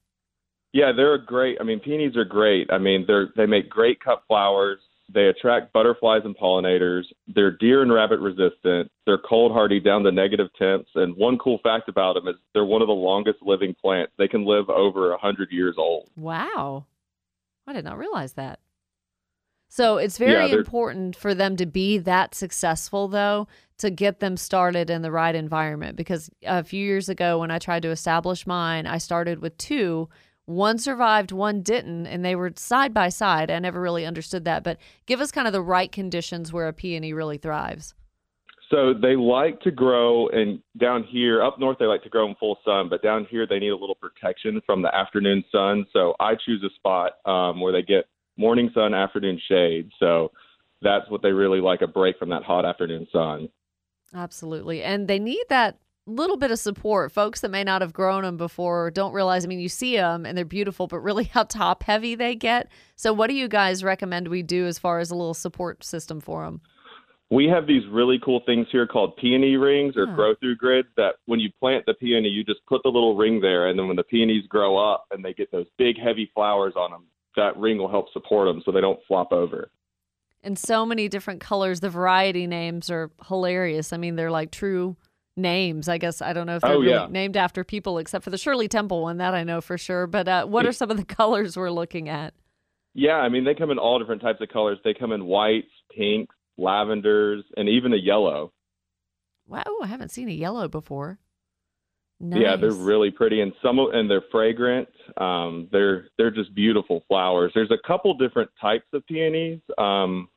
Yeah, 0.73 0.93
they're 0.97 1.19
great. 1.19 1.59
I 1.61 1.65
mean, 1.65 1.81
peonies 1.81 2.17
are 2.17 2.25
great. 2.25 2.73
I 2.73 2.79
mean, 2.79 3.05
they're 3.07 3.29
they 3.37 3.47
make 3.47 3.69
great 3.69 4.01
cut 4.01 4.23
flowers. 4.27 4.79
They 5.13 5.27
attract 5.27 5.75
butterflies 5.75 6.23
and 6.25 6.37
pollinators. 6.37 7.03
They're 7.29 7.51
deer 7.51 7.83
and 7.83 7.93
rabbit 7.93 8.21
resistant. 8.21 8.91
They're 9.05 9.19
cold 9.19 9.53
hardy 9.53 9.79
down 9.79 10.05
to 10.05 10.13
negative 10.13 10.49
temps. 10.59 10.89
And 10.95 11.15
one 11.17 11.37
cool 11.37 11.59
fact 11.63 11.91
about 11.91 12.15
them 12.15 12.29
is 12.29 12.37
they're 12.55 12.65
one 12.65 12.81
of 12.81 12.89
the 12.89 12.95
longest 12.95 13.39
living 13.43 13.75
plants. 13.79 14.13
They 14.17 14.29
can 14.29 14.47
live 14.47 14.71
over 14.71 15.13
a 15.13 15.19
hundred 15.19 15.51
years 15.51 15.75
old. 15.77 16.09
Wow. 16.17 16.87
I 17.67 17.75
did 17.75 17.85
not 17.85 17.99
realize 17.99 18.33
that. 18.35 18.61
So 19.69 19.99
it's 19.99 20.17
very 20.19 20.49
they're- 20.49 20.59
important 20.61 21.17
for 21.17 21.35
them 21.35 21.57
to 21.57 21.67
be 21.67 21.99
that 21.99 22.35
successful, 22.35 23.09
though, 23.09 23.49
to 23.79 23.91
get 23.91 24.21
them 24.21 24.37
started 24.37 24.89
in 24.89 25.03
the 25.03 25.11
right 25.11 25.35
environment. 25.35 25.97
Because 25.97 26.31
a 26.45 26.65
few 26.65 26.85
years 26.85 27.09
ago, 27.11 27.39
when 27.39 27.51
I 27.51 27.59
tried 27.59 27.83
to 27.83 27.91
establish 27.91 28.47
mine, 28.47 28.87
I 28.87 28.97
started 28.99 29.41
with 29.41 29.59
two. 29.59 30.09
One 30.47 30.79
survived, 30.79 31.31
one 31.33 31.63
didn't, 31.63 32.07
and 32.07 32.25
they 32.25 32.35
were 32.35 32.53
side 32.57 32.93
by 32.93 33.09
side. 33.11 33.51
I 33.51 33.59
never 33.61 33.81
really 33.81 34.05
understood 34.05 34.45
that. 34.45 34.65
But 34.65 34.79
give 35.07 35.21
us 35.21 35.31
kind 35.31 35.47
of 35.47 35.53
the 35.53 35.63
right 35.63 35.91
conditions 35.91 36.53
where 36.53 36.69
a 36.69 36.73
peony 36.73 37.13
really 37.13 37.39
thrives. 37.39 37.95
So 38.71 38.95
they 38.95 39.17
like 39.17 39.61
to 39.61 39.71
grow, 39.71 40.29
and 40.29 40.59
down 40.79 41.05
here, 41.05 41.43
up 41.43 41.61
north, 41.61 41.77
they 41.79 41.85
like 41.85 42.03
to 42.05 42.09
grow 42.09 42.27
in 42.27 42.35
full 42.37 42.59
sun, 42.65 42.89
but 42.89 43.03
down 43.03 43.27
here, 43.31 43.47
they 43.47 43.59
need 43.59 43.69
a 43.69 43.77
little 43.77 43.95
protection 43.95 44.63
from 44.65 44.81
the 44.81 44.95
afternoon 44.95 45.45
sun. 45.53 45.85
So 45.93 46.15
I 46.19 46.35
choose 46.35 46.65
a 46.65 46.75
spot 46.77 47.13
um, 47.27 47.61
where 47.61 47.71
they 47.71 47.83
get 47.83 48.07
morning 48.39 48.71
sun, 48.73 48.95
afternoon 48.95 49.39
shade. 49.47 49.91
So 50.01 50.33
that's 50.81 51.09
what 51.11 51.21
they 51.21 51.33
really 51.33 51.61
like 51.61 51.83
a 51.83 51.87
break 51.87 52.19
from 52.19 52.31
that 52.31 52.45
hot 52.45 52.65
afternoon 52.65 53.07
sun. 53.13 53.51
Absolutely. 54.15 54.83
And 54.83 55.07
they 55.07 55.19
need 55.19 55.45
that 55.51 55.79
little 56.07 56.37
bit 56.37 56.51
of 56.51 56.59
support. 56.59 57.13
Folks 57.13 57.41
that 57.41 57.51
may 57.51 57.65
not 57.65 57.81
have 57.81 57.93
grown 57.93 58.23
them 58.23 58.37
before 58.37 58.91
don't 58.91 59.13
realize, 59.13 59.45
I 59.45 59.49
mean, 59.49 59.61
you 59.61 59.69
see 59.69 59.97
them 59.97 60.27
and 60.27 60.37
they're 60.37 60.45
beautiful, 60.45 60.87
but 60.87 61.01
really 61.01 61.25
how 61.33 61.45
top 61.45 61.83
heavy 61.83 62.15
they 62.15 62.35
get. 62.35 62.69
So, 62.97 63.13
what 63.13 63.29
do 63.29 63.35
you 63.35 63.49
guys 63.49 63.85
recommend 63.85 64.29
we 64.29 64.43
do 64.43 64.67
as 64.67 64.79
far 64.79 64.99
as 64.99 65.11
a 65.11 65.15
little 65.15 65.35
support 65.35 65.85
system 65.85 66.21
for 66.21 66.45
them? 66.45 66.61
We 67.31 67.47
have 67.47 67.67
these 67.67 67.83
really 67.91 68.21
cool 68.23 68.43
things 68.45 68.67
here 68.71 68.87
called 68.87 69.17
peony 69.17 69.57
rings 69.57 69.97
or 69.97 70.05
hmm. 70.05 70.11
Huh. 70.11 70.17
grow 70.17 70.35
through 70.35 70.57
grids 70.57 70.89
that 70.97 71.15
when 71.27 71.41
you 71.41 71.51
plant 71.59 71.87
the 71.87 71.95
peony, 71.95 72.29
you 72.29 72.45
just 72.45 72.61
put 72.67 72.83
the 72.83 72.91
little 72.91 73.17
ring 73.17 73.41
there. 73.41 73.69
And 73.69 73.79
then 73.79 73.87
when 73.87 73.97
the 73.97 74.03
peonies 74.03 74.47
grow 74.49 74.77
up 74.77 75.07
and 75.11 75.25
they 75.25 75.33
get 75.33 75.51
those 75.51 75.67
big, 75.79 75.99
heavy 75.99 76.31
flowers 76.35 76.75
on 76.77 76.91
them, 76.91 77.07
that 77.37 77.57
ring 77.57 77.79
will 77.79 77.91
help 77.91 78.13
support 78.13 78.49
them 78.49 78.61
so 78.65 78.71
they 78.71 78.83
don't 78.83 79.01
flop 79.09 79.33
over. 79.33 79.71
And 80.43 80.59
so 80.59 80.85
many 80.85 81.09
different 81.09 81.41
colors. 81.41 81.81
The 81.81 81.89
variety 81.89 82.47
names 82.47 82.91
are 82.91 83.11
hilarious. 83.29 83.93
I 83.93 83.97
mean, 83.97 84.17
they're 84.17 84.31
like 84.31 84.51
true 84.51 84.97
names. 85.37 85.89
I 85.89 85.99
guess 85.99 86.21
I 86.23 86.33
don't 86.33 86.47
know 86.47 86.57
if 86.57 86.63
they're 86.63 86.73
Oh, 86.73 86.81
really 86.81 86.91
yeah. 86.93 87.07
named 87.11 87.37
after 87.37 87.65
people, 87.65 87.99
except 87.99 88.25
for 88.25 88.31
the 88.31 88.39
Shirley 88.39 88.69
Temple 88.69 89.03
one. 89.03 89.19
That 89.19 89.35
I 89.35 89.45
know 89.45 89.61
for 89.61 89.79
sure. 89.79 90.07
But 90.07 90.29
uh, 90.29 90.47
what 90.47 90.67
are 90.67 90.73
some 90.73 90.91
of 90.91 90.97
the 90.97 91.05
colors 91.17 91.57
we're 91.57 91.71
looking 91.71 92.09
at? 92.09 92.35
Yeah, 92.95 93.15
I 93.17 93.29
mean 93.29 93.45
they 93.45 93.55
come 93.55 93.71
in 93.71 93.79
all 93.79 93.99
different 93.99 94.23
types 94.23 94.41
of 94.41 94.49
colors. 94.51 94.79
They 94.85 94.95
come 94.95 95.13
in 95.13 95.25
whites, 95.25 95.71
pinks, 95.97 96.35
lavenders, 96.59 97.43
and 97.57 97.69
even 97.69 97.93
a 97.95 97.97
yellow. 97.97 98.53
Wow, 99.47 99.65
I 99.83 99.87
haven't 99.87 100.11
seen 100.11 100.29
a 100.29 100.33
yellow 100.33 100.69
before. 100.69 101.19
Yeah, 102.25 102.55
they're 102.55 102.71
really 102.71 103.11
pretty, 103.11 103.41
and 103.41 103.53
some 103.61 103.81
of, 103.81 103.93
and 103.95 104.09
they're 104.09 104.23
fragrant. 104.31 104.89
Um, 105.17 105.67
they're 105.73 106.07
they're 106.19 106.31
just 106.31 106.55
beautiful 106.55 107.03
flowers. 107.09 107.51
There's 107.53 107.73
a 107.73 107.85
couple 107.85 108.15
different 108.15 108.49
types 108.61 108.87
of 108.93 109.05
peonies. 109.07 109.59
Um, 109.77 110.29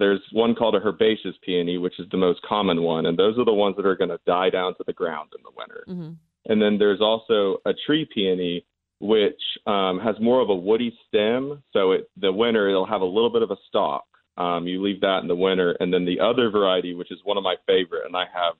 there's 0.00 0.20
one 0.32 0.54
called 0.54 0.74
a 0.74 0.80
herbaceous 0.84 1.36
peony, 1.44 1.76
which 1.76 2.00
is 2.00 2.06
the 2.10 2.16
most 2.16 2.40
common 2.42 2.82
one, 2.82 3.06
and 3.06 3.18
those 3.18 3.38
are 3.38 3.44
the 3.44 3.52
ones 3.52 3.76
that 3.76 3.86
are 3.86 3.94
going 3.94 4.10
to 4.10 4.18
die 4.26 4.48
down 4.50 4.74
to 4.76 4.84
the 4.86 4.94
ground 4.94 5.28
in 5.36 5.42
the 5.42 5.50
winter. 5.56 5.84
Mhm. 5.86 6.16
And 6.46 6.60
then 6.60 6.78
there's 6.78 7.02
also 7.02 7.58
a 7.66 7.74
tree 7.86 8.06
peony, 8.12 8.64
which 8.98 9.40
um, 9.66 10.00
has 10.00 10.18
more 10.18 10.40
of 10.40 10.48
a 10.48 10.54
woody 10.54 10.96
stem. 11.06 11.62
So 11.72 11.92
it, 11.92 12.10
the 12.16 12.32
winter, 12.32 12.68
it'll 12.68 12.86
have 12.86 13.02
a 13.02 13.04
little 13.16 13.30
bit 13.30 13.42
of 13.42 13.50
a 13.50 13.58
stalk. 13.68 14.06
Um, 14.38 14.66
you 14.66 14.82
leave 14.82 15.02
that 15.02 15.20
in 15.20 15.28
the 15.28 15.36
winter. 15.36 15.76
And 15.80 15.92
then 15.92 16.06
the 16.06 16.18
other 16.18 16.48
variety, 16.48 16.94
which 16.94 17.12
is 17.12 17.18
one 17.24 17.36
of 17.36 17.44
my 17.44 17.56
favorite, 17.66 18.06
and 18.06 18.16
I 18.16 18.24
have 18.32 18.54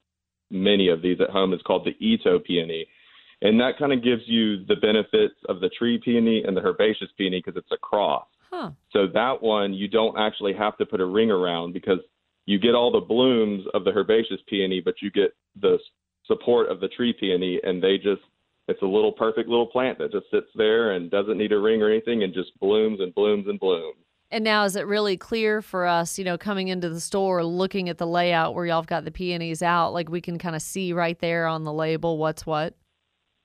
many 0.50 0.88
of 0.88 1.00
these 1.00 1.20
at 1.22 1.30
home, 1.30 1.54
is 1.54 1.62
called 1.62 1.86
the 1.86 1.96
Itoh 2.04 2.44
peony. 2.44 2.86
And 3.40 3.58
that 3.60 3.78
kind 3.78 3.92
of 3.94 4.04
gives 4.04 4.22
you 4.26 4.64
the 4.66 4.76
benefits 4.76 5.36
of 5.48 5.60
the 5.60 5.70
tree 5.70 5.98
peony 6.04 6.42
and 6.44 6.54
the 6.54 6.60
herbaceous 6.60 7.08
peony 7.16 7.38
because 7.38 7.56
it's 7.56 7.72
a 7.72 7.78
cross. 7.78 8.26
Huh. 8.52 8.72
So 8.92 9.06
that 9.14 9.42
one 9.42 9.72
you 9.72 9.88
don't 9.88 10.18
actually 10.18 10.52
have 10.54 10.76
to 10.78 10.86
put 10.86 11.00
a 11.00 11.06
ring 11.06 11.30
around 11.30 11.72
because 11.72 11.98
you 12.46 12.58
get 12.58 12.74
all 12.74 12.90
the 12.90 13.00
blooms 13.00 13.64
of 13.74 13.84
the 13.84 13.92
herbaceous 13.92 14.40
peony, 14.48 14.80
but 14.84 14.94
you 15.00 15.10
get 15.10 15.34
the 15.60 15.78
support 16.26 16.70
of 16.70 16.80
the 16.80 16.88
tree 16.88 17.14
peony, 17.18 17.60
and 17.62 17.82
they 17.82 17.96
just 17.96 18.22
it's 18.68 18.82
a 18.82 18.86
little 18.86 19.12
perfect 19.12 19.48
little 19.48 19.66
plant 19.66 19.98
that 19.98 20.12
just 20.12 20.26
sits 20.30 20.46
there 20.54 20.92
and 20.92 21.10
doesn't 21.10 21.38
need 21.38 21.52
a 21.52 21.58
ring 21.58 21.82
or 21.82 21.90
anything, 21.90 22.22
and 22.22 22.34
just 22.34 22.58
blooms 22.60 23.00
and 23.00 23.14
blooms 23.14 23.46
and 23.48 23.58
blooms. 23.60 23.96
And 24.32 24.44
now 24.44 24.64
is 24.64 24.76
it 24.76 24.86
really 24.86 25.16
clear 25.16 25.60
for 25.60 25.86
us, 25.86 26.16
you 26.16 26.24
know, 26.24 26.38
coming 26.38 26.68
into 26.68 26.88
the 26.88 27.00
store, 27.00 27.44
looking 27.44 27.88
at 27.88 27.98
the 27.98 28.06
layout 28.06 28.54
where 28.54 28.64
y'all 28.64 28.80
have 28.80 28.86
got 28.86 29.04
the 29.04 29.10
peonies 29.10 29.60
out, 29.60 29.92
like 29.92 30.08
we 30.08 30.20
can 30.20 30.38
kind 30.38 30.54
of 30.54 30.62
see 30.62 30.92
right 30.92 31.18
there 31.18 31.48
on 31.48 31.64
the 31.64 31.72
label 31.72 32.16
what's 32.16 32.46
what? 32.46 32.74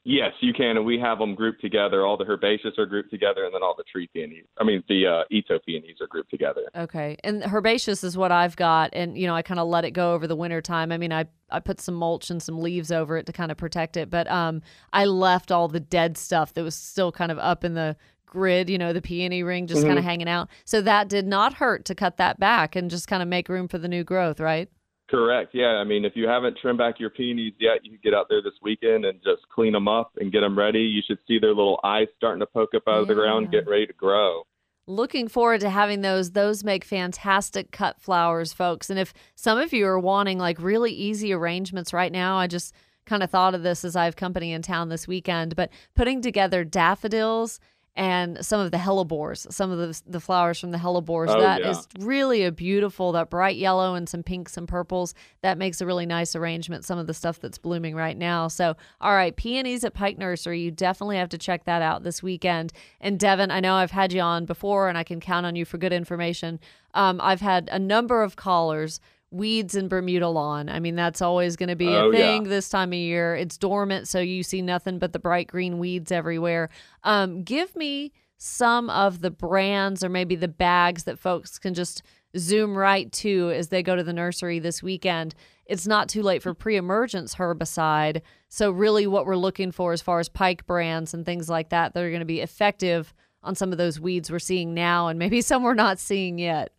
Yes, 0.08 0.34
you 0.40 0.54
can, 0.54 0.78
and 0.78 0.86
we 0.86 1.00
have 1.00 1.18
them 1.18 1.34
grouped 1.34 1.62
together. 1.62 2.06
All 2.06 2.16
the 2.16 2.26
herbaceous 2.26 2.78
are 2.78 2.86
grouped 2.86 3.10
together, 3.10 3.44
and 3.44 3.56
then 3.56 3.64
all 3.64 3.74
the 3.76 3.84
tree 3.92 4.08
peonies. 4.14 4.46
I 4.60 4.64
mean, 4.64 4.84
the 4.88 5.08
uh, 5.08 5.24
Itoh 5.34 5.60
peonies 5.66 5.98
are 6.00 6.06
grouped 6.06 6.30
together. 6.30 6.62
Okay. 6.76 7.18
And 7.24 7.44
herbaceous 7.44 8.04
is 8.04 8.16
what 8.16 8.32
I've 8.32 8.56
got. 8.56 8.92
And, 8.94 9.18
you 9.18 9.26
know, 9.26 9.34
I 9.34 9.42
kind 9.42 9.60
of 9.60 9.68
let 9.68 9.84
it 9.84 9.92
go 9.92 10.14
over 10.14 10.28
the 10.28 10.36
winter 10.36 10.62
time. 10.62 10.92
I 10.92 11.00
mean, 11.00 11.12
I, 11.12 11.26
I 11.50 11.60
put 11.60 11.82
some 11.82 11.96
mulch 11.96 12.30
and 12.30 12.42
some 12.42 12.62
leaves 12.62 12.92
over 12.92 13.18
it 13.18 13.26
to 13.26 13.34
kind 13.34 13.52
of 13.52 13.58
protect 13.58 13.98
it. 13.98 14.12
But 14.12 14.30
um, 14.30 14.62
I 14.94 15.06
left 15.06 15.52
all 15.52 15.68
the 15.68 15.80
dead 15.80 16.20
stuff 16.20 16.54
that 16.54 16.64
was 16.64 16.76
still 16.76 17.12
kind 17.12 17.32
of 17.32 17.40
up 17.40 17.64
in 17.64 17.74
the 17.74 17.98
grid, 18.28 18.70
you 18.70 18.78
know, 18.78 18.94
the 18.94 19.02
peony 19.02 19.42
ring 19.42 19.66
just 19.66 19.88
kind 19.88 19.98
of 19.98 20.04
hanging 20.04 20.30
out. 20.30 20.50
So 20.66 20.82
that 20.82 21.08
did 21.08 21.26
not 21.26 21.56
hurt 21.56 21.84
to 21.86 21.96
cut 21.96 22.18
that 22.18 22.40
back 22.40 22.76
and 22.76 22.92
just 22.92 23.08
kind 23.08 23.24
of 23.24 23.30
make 23.30 23.50
room 23.50 23.68
for 23.68 23.80
the 23.80 23.88
new 23.88 24.04
growth, 24.04 24.40
right? 24.40 24.70
Correct. 25.10 25.52
Yeah. 25.54 25.78
I 25.78 25.84
mean, 25.84 26.04
if 26.04 26.14
you 26.16 26.28
haven't 26.28 26.58
trimmed 26.60 26.80
back 26.80 27.00
your 27.00 27.12
peonies 27.12 27.54
yet, 27.60 27.84
you 27.84 27.92
can 27.92 28.00
get 28.04 28.14
out 28.14 28.26
there 28.30 28.42
this 28.42 28.54
weekend 28.62 29.06
and 29.06 29.20
just 29.24 29.48
clean 29.54 29.74
them 29.74 29.88
up 29.88 30.12
and 30.20 30.32
get 30.32 30.42
them 30.42 30.58
ready. 30.58 30.80
You 30.82 31.02
should 31.06 31.20
see 31.28 31.38
their 31.38 31.54
little 31.54 31.80
eyes 31.84 32.08
starting 32.18 32.40
to 32.40 32.48
poke 32.48 32.74
up 32.76 32.84
out 32.88 33.02
of 33.02 33.08
the 33.08 33.14
ground, 33.14 33.46
Yeah. 33.46 33.60
getting 33.60 33.70
ready 33.70 33.86
to 33.88 33.94
grow. 33.94 34.44
Looking 34.88 35.28
forward 35.28 35.62
to 35.62 35.70
having 35.70 36.02
those. 36.02 36.32
Those 36.32 36.64
make 36.64 36.84
fantastic 36.84 37.72
cut 37.72 38.00
flowers, 38.00 38.52
folks. 38.54 38.90
And 38.90 39.00
if 39.00 39.14
some 39.36 39.58
of 39.60 39.74
you 39.74 39.86
are 39.88 40.00
wanting 40.00 40.38
like 40.40 40.60
really 40.60 40.92
easy 40.92 41.34
arrangements 41.34 41.94
right 41.94 42.12
now, 42.12 42.38
I 42.38 42.48
just 42.48 42.74
kind 43.06 43.22
of 43.22 43.30
thought 43.30 43.54
of 43.54 43.62
this 43.62 43.86
as 43.86 43.96
I 43.96 44.06
have 44.06 44.16
company 44.16 44.52
in 44.52 44.64
town 44.64 44.90
this 44.90 45.08
weekend, 45.08 45.56
but 45.56 45.70
putting 45.96 46.22
together 46.22 46.64
daffodils 46.64 47.60
and 47.98 48.46
some 48.46 48.60
of 48.60 48.72
the 48.72 48.78
hellebores, 48.78 49.52
some 49.54 49.72
of 49.72 49.78
the 49.78 50.02
the 50.06 50.20
flowers 50.20 50.60
from 50.60 50.72
the 50.72 50.78
hellebores. 50.78 51.28
Oh, 51.30 51.40
That 51.40 51.62
is 51.62 51.88
yeah. 51.98 52.06
really 52.06 52.44
a 52.44 52.52
beautiful, 52.52 53.14
that 53.14 53.30
bright 53.30 53.56
yellow 53.56 53.96
and 53.96 54.10
some 54.10 54.22
pinks 54.22 54.58
and 54.58 54.68
purples. 54.68 55.14
That 55.42 55.58
makes 55.58 55.80
a 55.80 55.86
really 55.86 56.06
nice 56.06 56.36
arrangement. 56.36 56.84
Some 56.84 57.00
of 57.00 57.08
the 57.08 57.14
stuff 57.14 57.40
that's 57.40 57.58
blooming 57.58 57.96
right 57.96 58.18
now. 58.18 58.50
So, 58.50 58.76
all 59.00 59.14
right, 59.14 59.36
peonies 59.36 59.84
at 59.86 59.94
Pike 59.94 60.18
Nursery. 60.18 60.60
You 60.60 60.72
definitely 60.72 61.18
have 61.18 61.30
to 61.30 61.38
check 61.38 61.64
that 61.66 61.82
out 61.82 62.04
this 62.04 62.22
weekend. 62.22 62.74
And 63.00 63.18
Devin, 63.18 63.50
I 63.50 63.62
know 63.62 63.76
I've 63.76 63.92
had 63.92 64.12
you 64.12 64.22
on 64.22 64.46
before, 64.46 64.90
and 64.90 64.98
I 64.98 65.04
can 65.04 65.22
count 65.22 65.46
on 65.46 65.56
you 65.56 65.64
for 65.64 65.78
good 65.78 65.94
information. 65.94 66.60
Um, 66.94 67.20
I've 67.22 67.42
had 67.42 67.70
a 67.72 67.80
number 67.80 68.24
of 68.24 68.36
callers. 68.36 69.00
Weeds 69.36 69.76
in 69.76 69.88
Bermuda 69.88 70.28
lawn. 70.30 70.70
I 70.70 70.80
mean, 70.80 70.96
that's 70.96 71.22
always 71.22 71.56
going 71.56 71.70
to 71.70 71.76
be 71.76 71.88
Oh, 71.90 72.10
a 72.10 72.14
yeah. 72.14 72.18
thing 72.20 72.44
this 72.44 72.70
time 72.70 72.90
of 72.94 72.98
year. 73.00 73.36
It's 73.36 73.58
dormant, 73.58 74.08
so 74.08 74.20
you 74.20 74.44
see 74.44 74.62
nothing 74.62 74.98
but 75.00 75.14
the 75.14 75.20
bright 75.20 75.48
green 75.48 75.78
weeds 75.78 76.12
everywhere. 76.12 76.70
Um, 77.04 77.44
give 77.44 77.76
me 77.76 78.12
some 78.38 78.90
of 78.90 79.22
the 79.22 79.32
brands 79.32 80.04
or 80.04 80.10
maybe 80.10 80.36
the 80.36 80.48
bags 80.48 81.04
that 81.06 81.20
folks 81.20 81.58
can 81.60 81.74
just 81.74 82.02
zoom 82.38 82.78
right 82.78 83.12
to 83.14 83.52
as 83.52 83.70
they 83.70 83.82
go 83.82 83.96
to 83.96 84.04
the 84.04 84.14
nursery 84.14 84.60
this 84.60 84.84
weekend. 84.84 85.34
It's 85.66 85.88
not 85.88 86.10
too 86.10 86.22
late 86.22 86.44
for 86.44 86.54
pre 86.54 86.76
emergence 86.76 87.36
herbicide. 87.36 88.22
So, 88.50 88.72
really, 88.72 89.08
what 89.08 89.26
we're 89.26 89.36
looking 89.38 89.72
for 89.72 89.94
as 89.94 90.02
far 90.02 90.20
as 90.20 90.30
pike 90.30 90.66
brands 90.66 91.14
and 91.14 91.26
things 91.26 91.50
like 91.50 91.70
that 91.70 91.94
that 91.94 92.04
are 92.04 92.10
going 92.10 92.20
to 92.20 92.26
be 92.26 92.42
effective 92.42 93.14
on 93.42 93.56
some 93.56 93.72
of 93.72 93.78
those 93.78 94.00
weeds 94.00 94.32
we're 94.32 94.40
seeing 94.40 94.74
now 94.74 95.08
and 95.08 95.18
maybe 95.20 95.42
some 95.42 95.64
we're 95.64 95.74
not 95.74 96.00
seeing 96.00 96.38
yet. 96.38 96.72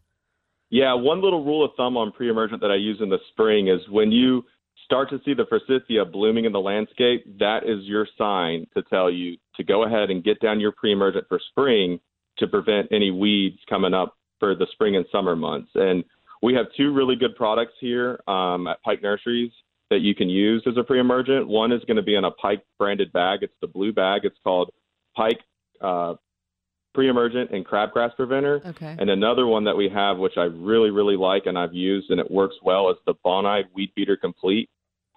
Yeah, 0.71 0.95
one 0.95 1.23
little 1.23 1.45
rule 1.45 1.65
of 1.65 1.71
thumb 1.77 1.97
on 1.97 2.13
pre-emergent 2.13 2.61
that 2.61 2.71
I 2.71 2.77
use 2.77 2.99
in 3.01 3.09
the 3.09 3.19
spring 3.31 3.69
is 3.69 3.81
when 3.89 4.11
you 4.11 4.45
start 4.85 5.11
to 5.11 5.21
see 5.25 5.35
the 5.35 5.47
forsythia 5.49 6.05
blooming 6.05 6.45
in 6.45 6.53
the 6.53 6.61
landscape, 6.61 7.25
that 7.39 7.65
is 7.65 7.85
your 7.85 8.07
sign 8.19 8.67
to 8.75 8.83
tell 8.83 9.11
you 9.11 9.37
to 9.57 9.65
go 9.65 9.85
ahead 9.85 10.11
and 10.11 10.25
get 10.25 10.41
down 10.41 10.61
your 10.61 10.73
pre-emergent 10.73 11.27
for 11.29 11.41
spring 11.51 12.01
to 12.39 12.47
prevent 12.47 12.89
any 12.93 13.11
weeds 13.11 13.59
coming 13.69 13.95
up 13.95 14.17
for 14.39 14.55
the 14.55 14.67
spring 14.73 14.97
and 14.97 15.07
summer 15.11 15.35
months. 15.37 15.71
And 15.75 16.05
we 16.43 16.55
have 16.55 16.67
two 16.77 16.93
really 16.93 17.17
good 17.17 17.35
products 17.37 17.73
here 17.81 18.21
um, 18.29 18.67
at 18.67 18.83
Pike 18.83 19.03
Nurseries 19.03 19.53
that 19.91 20.01
you 20.01 20.15
can 20.15 20.29
use 20.29 20.63
as 20.67 20.77
a 20.77 20.83
pre-emergent. 20.83 21.47
One 21.49 21.73
is 21.73 21.83
going 21.87 21.97
to 21.97 22.03
be 22.03 22.17
in 22.17 22.25
a 22.25 22.31
Pike 22.33 22.65
branded 22.79 23.13
bag. 23.13 23.41
It's 23.43 23.55
the 23.61 23.69
blue 23.69 23.93
bag. 23.93 24.23
It's 24.25 24.39
called 24.43 24.71
Pike 25.17 25.41
uh, 25.81 26.15
pre-emergent 26.97 27.51
and 27.51 27.65
crabgrass 27.65 28.17
preventer. 28.17 28.63
Okay. 28.65 28.97
And 28.99 29.11
another 29.11 29.47
one 29.47 29.65
that 29.65 29.77
we 29.77 29.91
have, 29.91 30.17
which 30.17 30.39
I 30.39 30.45
really, 30.45 30.89
really 30.89 31.15
like 31.15 31.45
and 31.45 31.59
I've 31.59 31.75
used 31.75 32.11
and 32.11 32.19
it 32.19 32.31
works 32.31 32.57
well, 32.63 32.91
is 32.91 32.97
the 33.05 33.15
Bonide 33.23 33.67
Weed 33.75 33.93
Beater 33.95 34.17
Complete. 34.17 34.71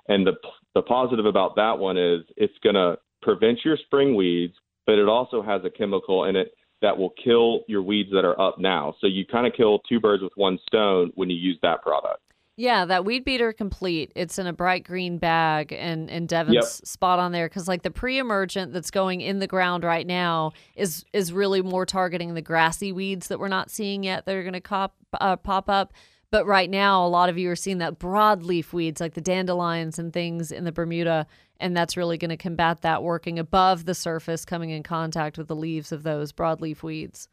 And 0.10 0.28
the 0.28 0.34
the 0.76 0.82
positive 0.82 1.26
about 1.26 1.56
that 1.56 1.80
one 1.80 1.98
is 1.98 2.22
it's 2.36 2.54
going 2.64 2.76
to 2.76 2.98
prevent 3.22 3.60
your 3.64 3.78
spring 3.86 4.14
weeds, 4.14 4.54
but 4.86 5.00
it 5.00 5.08
also 5.08 5.42
has 5.42 5.62
a 5.64 5.70
chemical 5.70 6.26
in 6.26 6.36
it 6.36 6.52
that 6.82 6.98
will 6.98 7.14
kill 7.24 7.62
your 7.68 7.82
weeds 7.82 8.10
that 8.12 8.26
are 8.26 8.40
up 8.40 8.60
now. 8.60 8.94
So 9.00 9.08
you 9.08 9.26
kind 9.26 9.48
of 9.48 9.54
kill 9.54 9.80
two 9.88 10.02
birds 10.02 10.22
with 10.22 10.34
one 10.36 10.60
stone 10.68 11.12
when 11.16 11.30
you 11.30 11.38
use 11.38 11.58
that 11.62 11.82
product. 11.82 12.22
Yeah, 12.60 12.84
that 12.84 13.06
weed 13.06 13.24
beater 13.24 13.54
complete. 13.54 14.12
It's 14.18 14.38
in 14.38 14.46
a 14.46 14.52
bright 14.52 14.84
green 14.84 15.18
bag, 15.18 15.72
and 15.72 16.12
and 16.12 16.28
Devin's 16.28 16.56
Yep. 16.56 16.66
spot 16.66 17.18
on 17.18 17.32
there 17.32 17.48
because 17.48 17.70
like 17.70 17.84
the 17.84 17.90
pre-emergent 17.90 18.74
that's 18.74 18.92
going 18.92 19.22
in 19.22 19.40
the 19.40 19.48
ground 19.48 19.86
right 19.86 20.06
now 20.06 20.52
is 20.76 21.06
is 21.14 21.32
really 21.32 21.62
more 21.62 21.86
targeting 21.86 22.34
the 22.34 22.42
grassy 22.42 22.92
weeds 22.92 23.30
that 23.30 23.40
we're 23.40 23.48
not 23.48 23.72
seeing 23.72 24.04
yet 24.04 24.26
that 24.26 24.36
are 24.36 24.44
going 24.44 24.52
to 24.52 24.60
cop 24.60 24.94
uh, 25.22 25.38
pop 25.38 25.70
up. 25.70 25.94
But 26.32 26.46
right 26.46 26.70
now, 26.70 27.06
a 27.06 27.08
lot 27.08 27.30
of 27.30 27.38
you 27.38 27.50
are 27.50 27.56
seeing 27.56 27.78
that 27.78 27.98
broadleaf 27.98 28.74
weeds 28.74 29.00
like 29.00 29.14
the 29.14 29.22
dandelions 29.22 29.98
and 29.98 30.12
things 30.12 30.52
in 30.52 30.66
the 30.66 30.74
Bermuda, 30.74 31.28
and 31.62 31.78
that's 31.78 31.96
really 31.96 32.18
going 32.18 32.30
to 32.30 32.36
combat 32.38 32.82
that 32.82 33.04
working 33.04 33.40
above 33.40 33.86
the 33.86 33.96
surface, 33.96 34.44
coming 34.44 34.70
in 34.72 34.84
contact 34.84 35.38
with 35.38 35.48
the 35.48 35.56
leaves 35.56 35.94
of 35.94 36.04
those 36.04 36.34
broadleaf 36.34 36.84
weeds. 36.84 37.30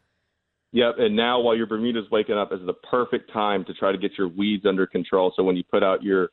Yep. 0.73 0.97
And 0.99 1.17
now 1.17 1.41
while 1.41 1.57
your 1.57 1.67
Bermuda's 1.67 2.11
waking 2.11 2.37
up 2.37 2.53
is 2.53 2.61
the 2.67 2.75
perfect 2.75 3.33
time 3.33 3.65
to 3.65 3.75
try 3.75 3.93
to 3.93 3.99
get 3.99 4.13
your 4.19 4.29
weeds 4.29 4.67
under 4.67 4.87
control. 4.87 5.33
So 5.37 5.43
when 5.43 5.57
you 5.57 5.65
put 5.71 5.83
out 5.83 6.03
your 6.03 6.31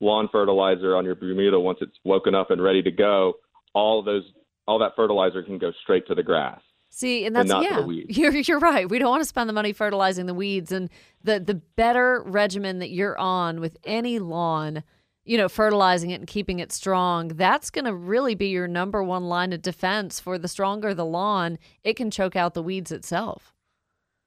lawn 0.00 0.28
fertilizer 0.32 0.96
on 0.96 1.04
your 1.04 1.14
Bermuda, 1.14 1.60
once 1.60 1.78
it's 1.80 1.96
woken 2.04 2.34
up 2.34 2.50
and 2.50 2.62
ready 2.62 2.82
to 2.82 2.90
go, 2.90 3.34
all 3.74 4.02
those 4.02 4.24
all 4.66 4.78
that 4.78 4.92
fertilizer 4.96 5.42
can 5.42 5.58
go 5.58 5.72
straight 5.82 6.06
to 6.06 6.14
the 6.14 6.22
grass. 6.22 6.60
See, 6.90 7.26
and 7.26 7.36
and 7.36 7.50
that's 7.50 7.66
to 7.66 7.92
yeah, 7.92 8.04
you're 8.08 8.36
you're 8.36 8.60
right. 8.60 8.88
We 8.88 8.98
don't 8.98 9.10
want 9.10 9.22
to 9.22 9.28
spend 9.28 9.48
the 9.48 9.52
money 9.52 9.72
fertilizing 9.72 10.26
the 10.26 10.34
weeds, 10.34 10.70
and 10.70 10.88
the 11.22 11.40
the 11.40 11.54
better 11.54 12.22
regimen 12.24 12.78
that 12.78 12.90
you're 12.90 13.18
on 13.18 13.60
with 13.60 13.76
any 13.84 14.20
lawn, 14.20 14.84
you 15.24 15.36
know, 15.36 15.48
fertilizing 15.48 16.10
it 16.10 16.20
and 16.20 16.26
keeping 16.28 16.60
it 16.60 16.70
strong. 16.70 17.28
That's 17.28 17.70
going 17.70 17.86
to 17.86 17.94
really 17.94 18.36
be 18.36 18.46
your 18.46 18.68
number 18.68 19.02
one 19.02 19.24
line 19.24 19.52
of 19.52 19.60
defense. 19.60 20.20
For 20.20 20.38
the 20.38 20.46
stronger 20.46 20.94
the 20.94 21.04
lawn, 21.04 21.58
it 21.82 21.96
can 21.96 22.12
choke 22.12 22.36
out 22.36 22.54
the 22.54 22.62
weeds 22.62 22.92
itself. 22.92 23.53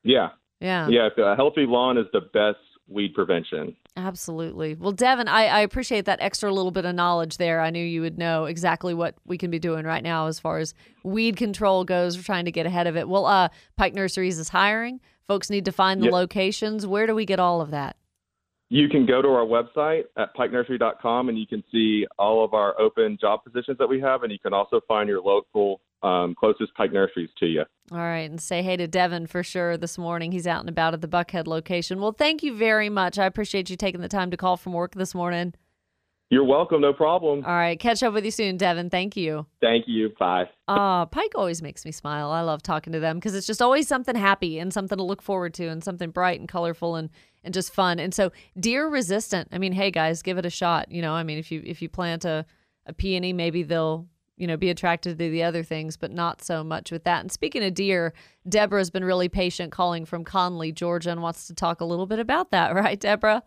Yeah. 0.03 0.29
Yeah. 0.59 0.87
Yeah. 0.89 1.09
A 1.17 1.35
healthy 1.35 1.65
lawn 1.67 1.97
is 1.97 2.05
the 2.13 2.21
best 2.21 2.57
weed 2.87 3.13
prevention. 3.13 3.75
Absolutely. 3.97 4.75
Well, 4.75 4.91
Devin, 4.91 5.27
I, 5.27 5.47
I 5.47 5.59
appreciate 5.61 6.05
that 6.05 6.19
extra 6.21 6.51
little 6.53 6.71
bit 6.71 6.85
of 6.85 6.95
knowledge 6.95 7.37
there. 7.37 7.59
I 7.61 7.69
knew 7.69 7.83
you 7.83 8.01
would 8.01 8.17
know 8.17 8.45
exactly 8.45 8.93
what 8.93 9.15
we 9.25 9.37
can 9.37 9.51
be 9.51 9.59
doing 9.59 9.85
right 9.85 10.03
now 10.03 10.27
as 10.27 10.39
far 10.39 10.59
as 10.59 10.73
weed 11.03 11.35
control 11.35 11.83
goes. 11.83 12.15
We're 12.15 12.23
trying 12.23 12.45
to 12.45 12.51
get 12.51 12.65
ahead 12.65 12.87
of 12.87 12.95
it. 12.95 13.09
Well, 13.09 13.25
uh, 13.25 13.49
Pike 13.75 13.93
Nurseries 13.93 14.39
is 14.39 14.49
hiring. 14.49 15.01
Folks 15.27 15.49
need 15.49 15.65
to 15.65 15.71
find 15.71 15.99
the 16.01 16.05
Yep. 16.05 16.13
locations. 16.13 16.87
Where 16.87 17.07
do 17.07 17.13
we 17.15 17.25
get 17.25 17.39
all 17.39 17.59
of 17.59 17.71
that? 17.71 17.97
You 18.69 18.87
can 18.89 19.05
go 19.05 19.21
to 19.21 19.27
our 19.29 19.45
website 19.45 20.03
at 20.17 20.35
pikenursery.com 20.35 21.29
and 21.29 21.37
you 21.37 21.47
can 21.47 21.63
see 21.71 22.05
all 22.19 22.43
of 22.45 22.53
our 22.53 22.79
open 22.79 23.17
job 23.19 23.43
positions 23.43 23.77
that 23.79 23.87
we 23.87 23.99
have, 24.01 24.23
and 24.23 24.31
you 24.31 24.39
can 24.39 24.53
also 24.53 24.79
find 24.87 25.07
your 25.09 25.21
local 25.21 25.81
um, 26.03 26.35
closest 26.35 26.73
Pike 26.75 26.93
Nurseries 26.93 27.29
to 27.39 27.45
you. 27.45 27.63
All 27.91 27.97
right, 27.97 28.29
and 28.29 28.41
say 28.41 28.61
hey 28.61 28.77
to 28.77 28.87
Devin 28.87 29.27
for 29.27 29.43
sure 29.43 29.77
this 29.77 29.97
morning. 29.97 30.31
He's 30.31 30.47
out 30.47 30.59
and 30.59 30.69
about 30.69 30.93
at 30.93 31.01
the 31.01 31.07
Buckhead 31.07 31.47
location. 31.47 32.01
Well, 32.01 32.11
thank 32.11 32.43
you 32.43 32.55
very 32.55 32.89
much. 32.89 33.17
I 33.17 33.25
appreciate 33.25 33.69
you 33.69 33.77
taking 33.77 34.01
the 34.01 34.09
time 34.09 34.31
to 34.31 34.37
call 34.37 34.57
from 34.57 34.73
work 34.73 34.95
this 34.95 35.15
morning. 35.15 35.53
You're 36.29 36.43
welcome. 36.43 36.81
No 36.81 36.91
problem. 36.91 37.45
All 37.45 37.53
right, 37.53 37.79
catch 37.79 38.03
up 38.03 38.13
with 38.13 38.25
you 38.25 38.31
soon, 38.31 38.57
Devin. 38.57 38.89
Thank 38.89 39.15
you. 39.15 39.45
Thank 39.61 39.85
you. 39.87 40.09
Bye. 40.19 40.49
Uh, 40.67 41.05
Pike 41.05 41.31
always 41.35 41.61
makes 41.61 41.85
me 41.85 41.93
smile. 41.93 42.29
I 42.31 42.41
love 42.41 42.61
talking 42.61 42.91
to 42.91 42.99
them 42.99 43.15
because 43.15 43.33
it's 43.33 43.47
just 43.47 43.61
always 43.61 43.87
something 43.87 44.15
happy 44.15 44.59
and 44.59 44.73
something 44.73 44.97
to 44.97 45.03
look 45.03 45.21
forward 45.21 45.53
to 45.53 45.67
and 45.67 45.81
something 45.81 46.09
bright 46.09 46.41
and 46.41 46.49
colorful 46.49 46.97
and, 46.97 47.09
and 47.45 47.53
just 47.53 47.73
fun. 47.73 47.97
And 47.97 48.13
so 48.13 48.33
deer 48.59 48.89
resistant. 48.89 49.47
I 49.53 49.57
mean, 49.57 49.71
hey 49.71 49.89
guys, 49.89 50.21
give 50.21 50.37
it 50.37 50.45
a 50.45 50.49
shot. 50.49 50.91
You 50.91 51.01
know, 51.01 51.13
I 51.13 51.23
mean, 51.23 51.37
if 51.37 51.49
you 51.49 51.63
if 51.65 51.81
you 51.81 51.87
plant 51.87 52.25
a, 52.25 52.45
a 52.85 52.91
peony, 52.91 53.31
maybe 53.31 53.63
they'll 53.63 54.05
you 54.37 54.47
know 54.47 54.57
be 54.57 54.69
attracted 54.69 55.17
to 55.17 55.29
the 55.29 55.43
other 55.43 55.63
things, 55.63 55.97
but 55.97 56.11
not 56.11 56.43
so 56.43 56.63
much 56.63 56.91
with 56.91 57.03
that. 57.03 57.21
And 57.21 57.31
speaking 57.31 57.63
of 57.63 57.73
deer, 57.73 58.13
Deborah's 58.47 58.89
been 58.89 59.03
really 59.05 59.29
patient 59.29 59.71
calling 59.71 60.05
from 60.05 60.23
Conley, 60.23 60.71
Georgia, 60.71 61.11
and 61.11 61.21
wants 61.21 61.47
to 61.47 61.53
talk 61.53 61.81
a 61.81 61.85
little 61.85 62.05
bit 62.05 62.19
about 62.19 62.51
that, 62.51 62.73
right, 62.75 62.99
Deborah? 62.99 63.43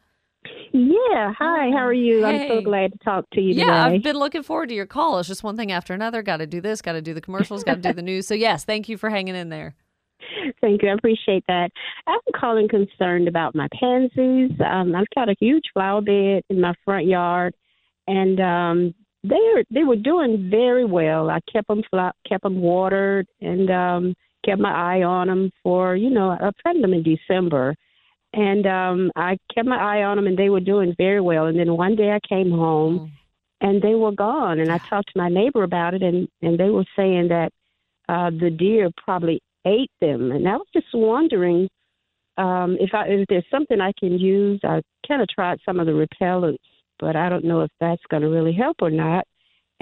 Yeah. 0.72 1.32
Hi. 1.38 1.70
How 1.70 1.84
are 1.84 1.92
you? 1.92 2.24
I'm 2.24 2.48
so 2.48 2.60
glad 2.60 2.92
to 2.92 2.98
talk 2.98 3.28
to 3.30 3.40
you 3.40 3.54
Yeah, 3.54 3.64
today. 3.64 3.96
I've 3.96 4.02
been 4.02 4.16
looking 4.16 4.42
forward 4.42 4.68
to 4.68 4.74
your 4.74 4.86
call. 4.86 5.18
It's 5.18 5.28
just 5.28 5.42
one 5.42 5.56
thing 5.56 5.72
after 5.72 5.92
another. 5.92 6.22
Got 6.22 6.38
to 6.38 6.46
do 6.46 6.60
this, 6.60 6.80
got 6.80 6.92
to 6.92 7.02
do 7.02 7.12
the 7.12 7.20
commercials, 7.20 7.64
got 7.64 7.74
to 7.74 7.80
do 7.80 7.92
the 7.92 8.02
news. 8.02 8.26
So, 8.26 8.34
yes, 8.34 8.64
thank 8.64 8.88
you 8.88 8.96
for 8.96 9.10
hanging 9.10 9.34
in 9.34 9.48
there. 9.48 9.74
Thank 10.60 10.82
you. 10.82 10.90
I 10.90 10.92
appreciate 10.92 11.44
that. 11.48 11.70
I'm 12.06 12.20
calling 12.38 12.68
concerned 12.68 13.26
about 13.26 13.54
my 13.54 13.68
pansies. 13.78 14.50
Um, 14.64 14.94
I've 14.94 15.08
got 15.14 15.28
a 15.28 15.36
huge 15.40 15.64
flower 15.72 16.02
bed 16.02 16.42
in 16.50 16.60
my 16.60 16.74
front 16.84 17.06
yard, 17.06 17.54
and 18.06 18.38
um, 18.40 18.94
they 19.22 19.36
are 19.36 19.64
they 19.70 19.84
were 19.84 19.96
doing 19.96 20.48
very 20.50 20.84
well. 20.84 21.30
I 21.30 21.40
kept 21.52 21.68
them 21.68 21.82
fla- 21.90 22.14
kept 22.28 22.42
them 22.42 22.60
watered, 22.60 23.26
and 23.40 23.70
um, 23.70 24.14
kept 24.44 24.60
my 24.60 24.72
eye 24.72 25.02
on 25.02 25.28
them 25.28 25.50
for 25.62 25.96
you 25.96 26.10
know 26.10 26.30
I 26.30 26.50
planted 26.62 26.82
them 26.82 26.94
in 26.94 27.02
December, 27.02 27.74
and 28.32 28.66
um, 28.66 29.12
I 29.16 29.38
kept 29.54 29.68
my 29.68 29.76
eye 29.76 30.02
on 30.02 30.16
them, 30.16 30.26
and 30.26 30.38
they 30.38 30.48
were 30.48 30.60
doing 30.60 30.94
very 30.96 31.20
well. 31.20 31.46
And 31.46 31.58
then 31.58 31.76
one 31.76 31.96
day 31.96 32.10
I 32.12 32.20
came 32.26 32.50
home, 32.50 33.12
and 33.60 33.82
they 33.82 33.94
were 33.94 34.12
gone. 34.12 34.58
And 34.58 34.72
I 34.72 34.78
talked 34.78 35.12
to 35.12 35.18
my 35.18 35.28
neighbor 35.28 35.62
about 35.62 35.94
it, 35.94 36.02
and 36.02 36.28
and 36.40 36.58
they 36.58 36.70
were 36.70 36.86
saying 36.96 37.28
that 37.28 37.52
uh, 38.08 38.30
the 38.30 38.50
deer 38.50 38.90
probably 39.04 39.42
ate 39.66 39.90
them. 40.00 40.32
And 40.32 40.48
I 40.48 40.56
was 40.56 40.66
just 40.72 40.86
wondering 40.94 41.68
um, 42.38 42.76
if 42.80 42.94
I 42.94 43.06
if 43.06 43.28
there's 43.28 43.44
something 43.50 43.80
I 43.80 43.92
can 43.98 44.18
use. 44.18 44.60
I 44.64 44.80
kind 45.06 45.22
of 45.22 45.28
tried 45.28 45.58
some 45.64 45.78
of 45.78 45.86
the 45.86 45.92
repellents, 45.92 46.56
but 47.00 47.16
I 47.16 47.28
don't 47.28 47.44
know 47.44 47.62
if 47.62 47.70
that's 47.80 48.02
going 48.10 48.22
to 48.22 48.28
really 48.28 48.52
help 48.52 48.76
or 48.80 48.90
not. 48.90 49.26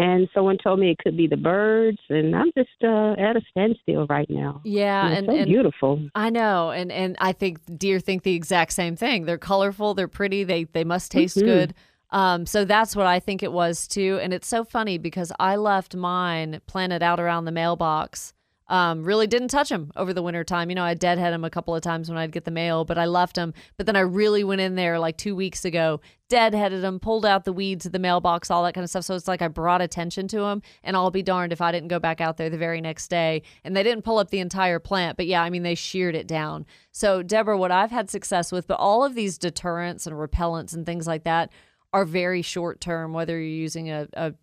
And 0.01 0.29
someone 0.33 0.59
told 0.63 0.79
me 0.79 0.93
it 0.93 0.99
could 0.99 1.17
be 1.17 1.27
the 1.27 1.37
birds, 1.37 1.99
and 2.09 2.37
I'm 2.37 2.53
just 2.57 2.69
uh, 2.85 3.15
at 3.19 3.37
a 3.37 3.41
standstill 3.51 4.07
right 4.09 4.31
now. 4.31 4.61
Yeah, 4.65 5.07
And 5.09 5.13
it's 5.13 5.19
and, 5.19 5.27
so 5.27 5.37
and 5.43 5.47
beautiful. 5.49 6.09
I 6.15 6.31
know, 6.31 6.71
and 6.71 6.93
and 6.93 7.17
I 7.21 7.33
think 7.33 7.59
deer 7.77 7.99
think 7.99 8.23
the 8.23 8.35
exact 8.37 8.73
same 8.75 8.95
thing. 8.95 9.25
They're 9.25 9.39
colorful, 9.39 9.95
they're 9.95 10.07
pretty, 10.07 10.45
they 10.45 10.65
they 10.65 10.85
must 10.85 11.11
taste 11.11 11.39
Mhm. 11.39 11.45
good. 11.45 11.75
Um, 12.11 12.47
so 12.47 12.65
that's 12.65 12.95
what 12.95 13.07
I 13.07 13.19
think 13.19 13.43
it 13.43 13.53
was 13.53 13.89
too. 13.89 14.19
And 14.23 14.33
it's 14.33 14.47
so 14.47 14.63
funny 14.65 14.99
because 14.99 15.33
I 15.41 15.57
left 15.57 15.97
mine 15.97 16.61
planted 16.67 17.03
out 17.03 17.19
around 17.21 17.45
the 17.45 17.53
mailbox 17.53 18.33
Um, 18.69 19.03
really 19.03 19.27
didn't 19.27 19.49
touch 19.49 19.71
them 19.71 19.91
over 19.97 20.13
the 20.13 20.23
winter 20.23 20.45
time. 20.45 20.69
You 20.69 20.77
know, 20.77 20.85
I 20.85 20.95
deadhead 20.95 21.33
them 21.33 21.45
a 21.45 21.51
couple 21.51 21.75
of 21.75 21.83
times 21.83 22.09
when 22.09 22.19
I'd 22.19 22.33
get 22.33 22.45
the 22.45 22.51
mail, 22.51 22.85
but 22.85 22.99
I 22.99 23.07
left 23.07 23.37
them. 23.37 23.55
But 23.77 23.87
then 23.87 23.97
I 23.97 24.01
really 24.01 24.45
went 24.45 24.61
in 24.61 24.75
there 24.75 24.99
like 24.99 25.17
two 25.17 25.35
weeks 25.35 25.65
ago, 25.65 26.01
deadheaded 26.29 26.83
them, 26.83 27.01
pulled 27.01 27.25
out 27.25 27.45
the 27.45 27.53
weeds 27.53 27.87
of 27.87 27.93
the 27.93 27.99
mailbox, 27.99 28.51
all 28.51 28.63
that 28.65 28.75
kind 28.75 28.85
of 28.85 28.91
stuff. 28.91 29.05
So 29.05 29.15
it's 29.15 29.29
like 29.29 29.41
I 29.41 29.49
brought 29.49 29.81
attention 29.81 30.29
to 30.29 30.41
them, 30.41 30.63
and 30.85 30.97
I'll 30.97 31.11
be 31.11 31.23
darned 31.23 31.53
if 31.53 31.63
I 31.63 31.73
didn't 31.73 31.89
go 31.89 31.99
back 31.99 32.21
out 32.21 32.37
there 32.37 32.51
the 32.51 32.59
very 32.59 32.83
next 32.83 33.09
day. 33.09 33.43
And 33.65 33.75
they 33.75 33.83
didn't 33.83 34.05
pull 34.05 34.19
up 34.19 34.31
the 34.31 34.41
entire 34.41 34.79
plant, 34.79 35.17
but 35.17 35.27
yeah, 35.27 35.43
I 35.43 35.49
mean, 35.49 35.63
they 35.63 35.75
sheared 35.75 36.15
it 36.15 36.27
down. 36.27 36.67
So, 36.93 37.23
Deborah, 37.23 37.57
what 37.57 37.73
I've 37.73 37.91
had 37.91 38.11
success 38.11 38.53
with, 38.53 38.67
but 38.67 38.79
all 38.79 39.03
of 39.03 39.15
these 39.15 39.39
deterrents 39.39 40.07
and 40.07 40.15
repellents 40.15 40.75
and 40.75 40.85
things 40.85 41.07
like 41.07 41.25
that 41.25 41.51
are 41.95 42.05
very 42.05 42.43
short 42.43 42.81
term, 42.83 43.15
whether 43.15 43.39
you're 43.39 43.49
using 43.49 43.91
a, 43.91 44.09
a 44.13 44.35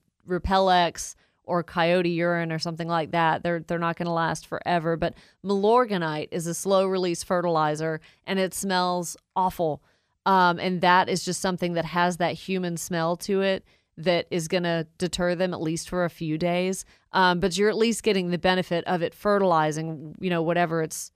or 1.47 1.63
coyote 1.63 2.09
urine 2.09 2.51
or 2.51 2.59
something 2.59 2.87
like 2.87 3.11
that. 3.11 3.43
They're 3.43 3.59
they're 3.59 3.79
not 3.79 3.97
going 3.97 4.07
to 4.07 4.11
last 4.11 4.47
forever. 4.47 4.97
But 4.97 5.15
Milorganite 5.43 6.29
is 6.31 6.47
a 6.47 6.53
slow 6.53 6.87
release 6.87 7.23
fertilizer, 7.23 8.01
and 8.25 8.39
it 8.39 8.53
smells 8.53 9.17
awful. 9.35 9.81
Um, 10.25 10.59
and 10.59 10.81
that 10.81 11.07
is 11.07 11.23
just 11.23 11.41
something 11.41 11.73
that 11.73 11.85
has 11.85 12.17
that 12.17 12.33
human 12.33 12.77
smell 12.77 13.15
to 13.17 13.41
it 13.41 13.63
that 13.97 14.27
is 14.29 14.47
going 14.47 14.63
to 14.63 14.87
deter 14.97 15.35
them 15.35 15.53
at 15.53 15.61
least 15.61 15.89
for 15.89 16.03
a 16.03 16.09
few 16.09 16.37
days. 16.37 16.83
Um, 17.13 17.39
but 17.39 17.57
you're 17.57 17.69
at 17.69 17.77
least 17.77 18.03
getting 18.03 18.29
the 18.29 18.37
benefit 18.37 18.83
of 18.85 19.01
it 19.01 19.13
fertilizing, 19.13 20.15
you 20.19 20.29
know, 20.29 20.41
whatever 20.41 20.81
it's 20.81 21.11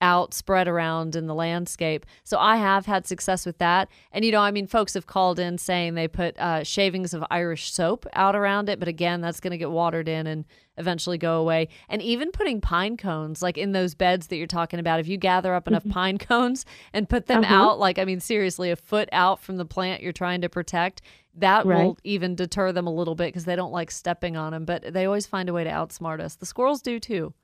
out 0.00 0.32
spread 0.32 0.66
around 0.66 1.14
in 1.14 1.26
the 1.26 1.34
landscape. 1.34 2.06
So 2.24 2.38
I 2.38 2.56
have 2.56 2.86
had 2.86 3.06
success 3.06 3.44
with 3.44 3.58
that. 3.58 3.88
And, 4.12 4.24
you 4.24 4.32
know, 4.32 4.40
I 4.40 4.50
mean, 4.50 4.66
folks 4.66 4.94
have 4.94 5.06
called 5.06 5.38
in 5.38 5.58
saying 5.58 5.94
they 5.94 6.08
put 6.08 6.38
uh, 6.38 6.64
shavings 6.64 7.12
of 7.12 7.24
Irish 7.30 7.72
soap 7.72 8.06
out 8.14 8.34
around 8.34 8.68
it. 8.68 8.78
But 8.78 8.88
again, 8.88 9.20
that's 9.20 9.40
going 9.40 9.50
to 9.50 9.58
get 9.58 9.70
watered 9.70 10.08
in 10.08 10.26
and 10.26 10.44
eventually 10.78 11.18
go 11.18 11.38
away. 11.38 11.68
And 11.88 12.00
even 12.00 12.30
putting 12.32 12.60
pine 12.62 12.96
cones, 12.96 13.42
like 13.42 13.58
in 13.58 13.72
those 13.72 13.94
beds 13.94 14.28
that 14.28 14.36
you're 14.36 14.46
talking 14.46 14.80
about, 14.80 15.00
if 15.00 15.08
you 15.08 15.18
gather 15.18 15.54
up 15.54 15.68
enough 15.68 15.86
pine 15.90 16.16
cones 16.18 16.64
and 16.92 17.08
put 17.08 17.26
them 17.26 17.44
Uh-huh. 17.44 17.54
out, 17.54 17.78
like, 17.78 17.98
I 17.98 18.04
mean, 18.06 18.20
seriously, 18.20 18.70
a 18.70 18.76
foot 18.76 19.08
out 19.12 19.42
from 19.42 19.58
the 19.58 19.66
plant 19.66 20.02
you're 20.02 20.12
trying 20.12 20.40
to 20.40 20.48
protect, 20.48 21.02
that 21.34 21.66
will 21.84 21.98
even 22.02 22.34
deter 22.34 22.72
them 22.72 22.86
a 22.86 22.92
little 22.92 23.14
bit 23.14 23.26
because 23.28 23.44
they 23.44 23.54
don't 23.56 23.72
like 23.72 23.90
stepping 23.90 24.36
on 24.36 24.52
them. 24.52 24.64
But 24.64 24.92
they 24.94 25.04
always 25.04 25.26
find 25.26 25.48
a 25.48 25.52
way 25.52 25.64
to 25.64 25.70
outsmart 25.70 26.20
us. 26.20 26.36
The 26.36 26.46
squirrels 26.46 26.80
do 26.80 26.98
too. 26.98 27.34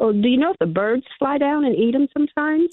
Oh, 0.00 0.12
do 0.12 0.28
you 0.28 0.36
know 0.36 0.50
if 0.52 0.58
the 0.60 0.66
birds 0.66 1.04
fly 1.18 1.38
down 1.38 1.64
and 1.64 1.74
eat 1.74 1.92
them 1.92 2.06
sometimes? 2.12 2.70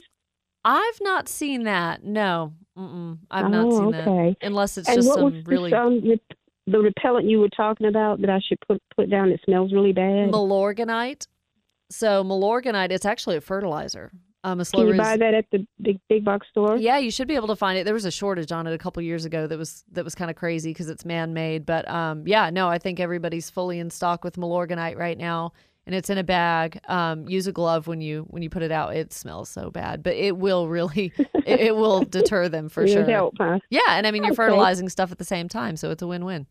I've 0.64 1.00
not 1.02 1.28
seen 1.28 1.64
that. 1.64 2.04
No, 2.04 2.54
Mm-mm. 2.78 3.20
I've 3.32 3.50
not 3.50 3.66
Oh, 3.68 3.72
seen 3.92 3.96
okay. 3.96 4.36
that. 4.40 4.48
Unless 4.48 4.78
it's 4.78 4.88
and 4.90 4.98
just 4.98 5.14
some 5.14 5.44
really 5.46 5.72
this, 5.72 5.78
um, 5.80 6.02
rep- 6.08 6.38
the 6.68 6.80
repellent 6.80 7.28
you 7.28 7.40
were 7.40 7.50
talking 7.50 7.88
about 7.88 8.22
that 8.22 8.30
I 8.30 8.40
should 8.40 8.58
put 8.68 8.82
put 8.96 9.10
down? 9.10 9.30
It 9.30 9.40
smells 9.46 9.72
really 9.74 9.94
bad. 9.94 10.32
Milorganite. 10.32 11.28
So 11.92 12.24
Milorganite, 12.24 12.92
it's 12.92 13.06
actually 13.06 13.38
a 13.38 13.42
fertilizer. 13.42 14.12
Um, 14.44 14.60
a 14.60 14.66
Can 14.66 14.88
you 14.88 14.96
buy 14.96 15.18
that 15.18 15.34
at 15.34 15.46
the 15.52 15.66
big 15.82 16.00
big 16.10 16.24
box 16.26 16.48
store? 16.52 16.78
Yeah, 16.78 16.98
you 17.00 17.10
should 17.12 17.28
be 17.28 17.36
able 17.36 17.48
to 17.48 17.56
find 17.56 17.78
it. 17.80 17.84
There 17.84 17.94
was 17.96 18.06
a 18.06 18.12
shortage 18.12 18.52
on 18.52 18.68
it 18.68 18.74
a 18.74 18.78
couple 18.78 19.02
years 19.04 19.26
ago 19.26 19.48
that 19.48 19.58
was 19.58 19.84
that 19.92 20.04
was 20.04 20.14
kind 20.16 20.30
of 20.30 20.38
crazy 20.38 20.70
because 20.72 20.90
it's 20.90 21.06
man 21.06 21.34
made. 21.34 21.66
But 21.66 21.88
um, 21.90 22.28
yeah, 22.28 22.50
no, 22.52 22.68
I 22.68 22.78
think 22.78 23.00
everybody's 23.00 23.50
fully 23.50 23.80
in 23.80 23.90
stock 23.90 24.24
with 24.24 24.36
Milorganite 24.36 24.98
right 24.98 25.18
now, 25.18 25.54
and 25.86 25.94
it's 25.96 26.10
in 26.10 26.18
a 26.18 26.24
bag. 26.24 26.80
Um, 26.88 27.28
use 27.30 27.48
a 27.48 27.52
glove 27.52 27.88
when 27.88 28.02
you 28.02 28.24
when 28.30 28.42
you 28.44 28.50
put 28.50 28.64
it 28.64 28.72
out. 28.72 28.96
It 28.96 29.14
smells 29.14 29.50
so 29.50 29.70
bad, 29.72 30.02
but 30.04 30.16
it 30.16 30.38
will 30.38 30.68
really 30.68 31.14
it, 31.46 31.60
it 31.60 31.76
will 31.76 32.02
deter 32.04 32.50
them 32.50 32.70
for 32.70 32.88
sure. 32.88 33.04
help, 33.06 33.36
huh? 33.40 33.60
Yeah, 33.70 33.80
and 33.90 34.06
I 34.08 34.12
mean 34.12 34.24
you're 34.24 34.32
Okay. 34.32 34.36
fertilizing 34.38 34.90
stuff 34.90 35.12
at 35.12 35.18
the 35.18 35.26
same 35.26 35.48
time, 35.50 35.76
so 35.78 35.92
it's 35.92 36.02
a 36.02 36.08
win 36.08 36.26
win. 36.26 36.48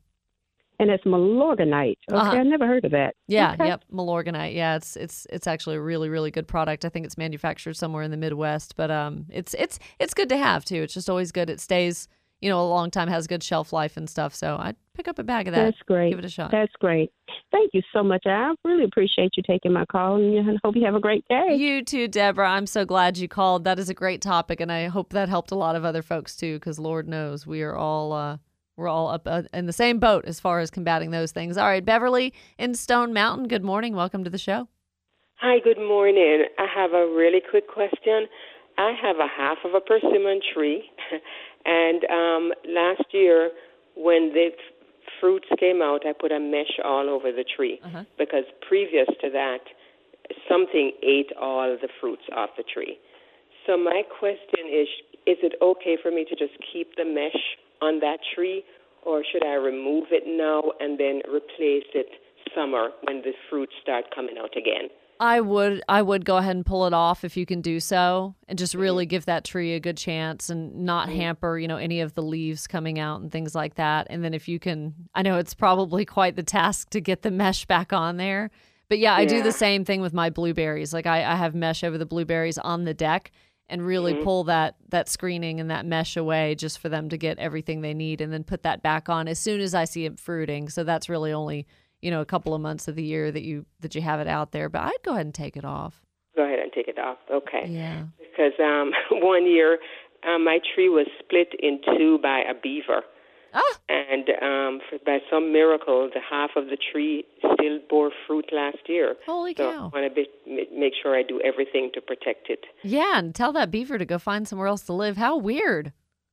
And 0.81 0.91
it's 0.91 1.05
Milorganite. 1.05 1.99
Okay, 2.11 2.19
Uh-huh. 2.19 2.33
I 2.33 2.43
never 2.43 2.67
heard 2.67 2.85
of 2.85 2.91
that. 2.91 3.15
Yeah, 3.29 3.53
Okay. 3.53 3.69
yep, 3.69 3.85
Milorganite. 3.93 4.55
Yeah, 4.57 4.75
it's 4.75 4.97
it's 4.97 5.25
it's 5.31 5.47
actually 5.47 5.77
a 5.77 5.81
really 5.81 6.09
really 6.09 6.33
good 6.33 6.49
product. 6.49 6.85
I 6.85 6.89
think 6.89 7.07
it's 7.07 7.17
manufactured 7.17 7.75
somewhere 7.75 8.03
in 8.03 8.11
the 8.11 8.17
Midwest, 8.17 8.75
but 8.77 8.91
um, 8.91 9.27
it's 9.31 9.55
it's 9.55 9.79
it's 10.01 10.15
good 10.15 10.29
to 10.31 10.37
have 10.37 10.65
too. 10.65 10.83
It's 10.83 10.95
just 10.95 11.09
always 11.09 11.31
good. 11.31 11.49
It 11.49 11.61
stays, 11.61 12.09
you 12.45 12.51
know, 12.51 12.61
a 12.61 12.69
long 12.69 12.91
time, 12.91 13.09
has 13.09 13.27
good 13.27 13.43
shelf 13.43 13.73
life 13.73 13.97
and 13.97 14.09
stuff. 14.09 14.35
So 14.35 14.59
I'd 14.61 14.77
pick 14.93 15.09
up 15.09 15.19
a 15.19 15.23
bag 15.23 15.49
of 15.49 15.55
that. 15.55 15.65
That's 15.65 15.83
great. 15.87 16.11
Give 16.11 16.19
it 16.19 16.27
a 16.27 16.29
shot. 16.29 16.51
That's 16.51 16.73
great. 16.79 17.11
Thank 17.51 17.71
you 17.73 17.81
so 17.91 18.03
much. 18.03 18.25
I 18.27 18.53
really 18.67 18.85
appreciate 18.85 19.31
you 19.39 19.43
taking 19.47 19.73
my 19.73 19.87
call, 19.87 20.17
and 20.17 20.51
I 20.51 20.55
hope 20.63 20.77
you 20.77 20.85
have 20.85 20.95
a 20.95 21.01
great 21.01 21.25
day. 21.27 21.55
You 21.57 21.83
too, 21.83 22.07
Deborah. 22.07 22.51
I'm 22.51 22.67
so 22.67 22.85
glad 22.85 23.17
you 23.17 23.29
called. 23.29 23.65
That 23.65 23.79
is 23.79 23.89
a 23.89 23.95
great 23.95 24.21
topic, 24.21 24.61
and 24.61 24.71
I 24.71 24.89
hope 24.89 25.15
that 25.15 25.31
helped 25.31 25.53
a 25.53 25.55
lot 25.55 25.75
of 25.75 25.87
other 25.87 26.03
folks 26.03 26.37
too. 26.37 26.57
Because 26.57 26.79
Lord 26.79 27.09
knows 27.09 27.47
we 27.47 27.63
are 27.63 27.75
all 27.75 28.13
uh, 28.13 28.37
we're 28.77 28.89
all 28.89 29.09
up 29.09 29.27
uh, 29.27 29.45
in 29.55 29.65
the 29.65 29.73
same 29.73 29.99
boat 29.99 30.27
as 30.27 30.39
far 30.39 30.61
as 30.61 30.71
combating 30.71 31.13
those 31.13 31.33
things. 31.33 31.57
All 31.57 31.67
right, 31.67 31.85
Beverly 31.85 32.35
in 32.59 32.75
Stone 32.75 33.15
Mountain. 33.15 33.49
Good 33.49 33.65
morning. 33.65 33.97
Welcome 33.97 34.23
to 34.23 34.29
the 34.31 34.37
show. 34.37 34.69
Hi, 35.37 35.61
good 35.65 35.79
morning. 35.79 36.45
I 36.59 36.67
have 36.75 36.93
a 36.93 37.07
really 37.07 37.41
quick 37.51 37.69
question. 37.73 38.27
I 38.77 38.93
have 39.01 39.17
a 39.17 39.29
half 39.29 39.59
of 39.65 39.75
a 39.75 39.81
persimmon 39.81 40.41
tree, 40.53 40.91
and 41.65 42.05
um, 42.11 42.53
last 42.69 43.05
year 43.13 43.51
when 43.97 44.33
the 44.35 44.51
f- 44.53 44.59
fruits 45.21 45.47
came 45.59 45.81
out, 45.83 46.05
I 46.07 46.13
put 46.13 46.33
a 46.33 46.41
mesh 46.41 46.79
all 46.85 47.09
over 47.09 47.31
the 47.33 47.45
tree 47.57 47.81
because 48.19 48.45
previous 48.69 49.07
to 49.21 49.31
that, 49.31 49.61
something 50.49 50.93
ate 51.03 51.31
all 51.41 51.77
the 51.81 51.89
fruits 52.01 52.23
off 52.37 52.51
the 52.57 52.65
tree. 52.65 52.99
So 53.67 53.79
my 53.79 54.03
question 54.19 54.69
is: 54.69 54.89
Is 55.27 55.39
it 55.43 55.55
okay 55.63 55.97
for 56.03 56.11
me 56.11 56.25
to 56.29 56.37
just 56.37 56.53
keep 56.73 56.97
the 56.97 57.05
mesh 57.05 57.41
on 57.81 58.01
that 58.01 58.19
tree, 58.35 58.63
or 59.07 59.23
should 59.31 59.45
I 59.45 59.55
remove 59.55 60.05
it 60.11 60.25
now 60.27 60.73
and 60.81 60.99
then 60.99 61.21
replace 61.29 61.89
it 61.95 62.09
summer 62.55 62.91
when 63.03 63.23
the 63.23 63.33
fruits 63.49 63.73
start 63.83 64.07
coming 64.15 64.37
out 64.39 64.57
again? 64.57 64.89
I 65.21 65.41
would 65.41 65.83
I 65.89 66.03
would 66.03 66.25
go 66.25 66.37
ahead 66.39 66.57
and 66.57 66.67
pull 66.67 66.87
it 66.87 66.93
off 66.93 67.25
if 67.25 67.37
you 67.37 67.47
can 67.47 67.61
do 67.61 67.79
so 67.81 68.35
and 68.49 68.59
just 68.59 68.75
really 68.75 69.07
give 69.07 69.27
that 69.27 69.45
tree 69.45 69.75
a 69.75 69.81
good 69.81 69.97
chance 69.97 70.51
and 70.51 70.75
not 70.85 71.09
hamper, 71.09 71.59
you 71.59 71.69
know, 71.69 71.77
any 71.77 72.01
of 72.01 72.15
the 72.15 72.23
leaves 72.23 72.67
coming 72.67 72.99
out 72.99 73.21
and 73.21 73.31
things 73.31 73.55
like 73.55 73.77
that. 73.77 74.09
And 74.11 74.25
then 74.25 74.35
if 74.35 74.49
you 74.49 74.59
can 74.59 74.95
I 75.15 75.23
know 75.23 75.39
it's 75.39 75.55
probably 75.55 76.05
quite 76.05 76.37
the 76.37 76.43
task 76.43 76.91
to 76.91 77.01
get 77.01 77.23
the 77.23 77.31
mesh 77.31 77.65
back 77.67 77.93
on 77.93 78.17
there. 78.17 78.51
But 78.89 78.99
yeah, 78.99 79.15
I 79.15 79.25
do 79.25 79.43
the 79.43 79.53
same 79.53 79.85
thing 79.85 80.01
with 80.03 80.13
my 80.13 80.31
blueberries. 80.31 80.93
Like 80.93 81.07
I, 81.07 81.25
I 81.25 81.37
have 81.37 81.55
mesh 81.55 81.85
over 81.85 81.97
the 81.97 82.07
blueberries 82.07 82.59
on 82.59 82.85
the 82.85 82.93
deck 82.95 83.31
and 83.69 83.81
really 83.87 84.15
Mhm. 84.15 84.21
pull 84.21 84.45
that 84.45 84.75
that 84.91 85.09
screening 85.09 85.59
and 85.61 85.71
that 85.71 85.87
mesh 85.87 86.17
away 86.17 86.55
just 86.55 86.79
for 86.81 86.89
them 86.89 87.09
to 87.09 87.17
get 87.17 87.39
everything 87.39 87.81
they 87.81 87.95
need 87.95 88.21
and 88.21 88.33
then 88.33 88.45
put 88.45 88.63
that 88.65 88.83
back 88.83 89.09
on 89.09 89.27
as 89.29 89.39
soon 89.39 89.61
as 89.61 89.75
I 89.75 89.85
see 89.85 90.05
it 90.05 90.19
fruiting. 90.19 90.69
So 90.69 90.85
that's 90.85 91.09
really 91.09 91.33
only, 91.33 91.67
you 92.05 92.11
know, 92.11 92.21
a 92.21 92.27
couple 92.27 92.55
of 92.55 92.61
months 92.61 92.87
of 92.87 92.97
the 92.97 93.03
year 93.03 93.33
that 93.33 93.43
you 93.43 93.65
that 93.81 93.95
you 93.95 94.03
have 94.03 94.21
it 94.21 94.29
out 94.29 94.53
there. 94.53 94.69
But 94.69 94.83
I'd 94.83 95.03
go 95.03 95.13
ahead 95.13 95.25
and 95.25 95.35
take 95.35 95.57
it 95.57 95.65
off. 95.65 96.03
Go 96.37 96.45
ahead 96.45 96.59
and 96.59 96.71
take 96.73 96.87
it 96.87 96.99
off. 96.99 97.17
Okay. 97.33 97.67
Yeah. 97.67 98.05
Because 98.19 98.53
um, 98.61 98.93
one 99.23 99.47
year 99.47 99.79
um, 100.27 100.45
my 100.45 100.59
tree 100.75 100.91
was 100.91 101.07
split 101.19 101.49
in 101.59 101.81
two 101.97 102.19
by 102.23 102.41
a 102.41 102.55
beaver. 102.55 103.03
Ah. 103.55 103.79
And 103.89 104.29
um, 104.43 104.81
for, 104.91 104.99
by 105.07 105.19
some 105.31 105.53
miracle, 105.53 106.11
the 106.13 106.21
half 106.21 106.51
of 106.57 106.67
the 106.67 106.77
tree 106.77 107.25
still 107.39 107.79
bore 107.89 108.11
fruit 108.27 108.47
last 108.53 108.79
year. 108.89 109.15
Holy 109.25 109.55
so 109.57 109.73
cow. 109.73 109.93
I 109.95 109.99
want 110.01 110.15
to 110.15 110.25
make 110.77 110.93
sure 111.01 111.17
I 111.17 111.23
do 111.23 111.41
everything 111.41 111.91
to 111.95 112.01
protect 112.01 112.51
it. 112.51 112.65
Yeah, 112.83 113.19
and 113.19 113.35
tell 113.35 113.53
that 113.53 113.71
beaver 113.71 113.97
to 113.97 114.05
go 114.05 114.19
find 114.19 114.47
somewhere 114.49 114.67
else 114.67 114.83
to 114.87 114.93
live. 114.93 115.17
How 115.17 115.37
weird. 115.37 115.93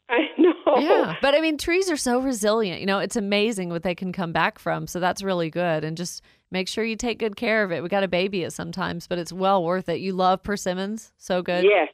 I 0.09 0.17
know. 0.37 0.53
Yeah. 0.79 1.15
But 1.21 1.35
I 1.35 1.41
mean, 1.41 1.57
trees 1.57 1.89
are 1.89 1.97
so 1.97 2.19
resilient. 2.19 2.79
You 2.79 2.85
know, 2.85 2.99
it's 2.99 3.15
amazing 3.15 3.69
what 3.69 3.83
they 3.83 3.95
can 3.95 4.11
come 4.11 4.31
back 4.31 4.59
from. 4.59 4.87
So 4.87 4.99
that's 4.99 5.21
really 5.21 5.49
good. 5.49 5.83
And 5.83 5.97
just 5.97 6.21
make 6.51 6.67
sure 6.67 6.83
you 6.83 6.95
take 6.95 7.19
good 7.19 7.35
care 7.35 7.63
of 7.63 7.71
it. 7.71 7.83
We 7.83 7.89
got 7.89 8.01
to 8.01 8.07
baby 8.07 8.43
it 8.43 8.51
sometimes, 8.51 9.07
but 9.07 9.17
it's 9.17 9.33
well 9.33 9.63
worth 9.63 9.89
it. 9.89 9.99
You 9.99 10.13
love 10.13 10.43
persimmons. 10.43 11.11
So 11.17 11.41
good. 11.41 11.63
Yes. 11.63 11.89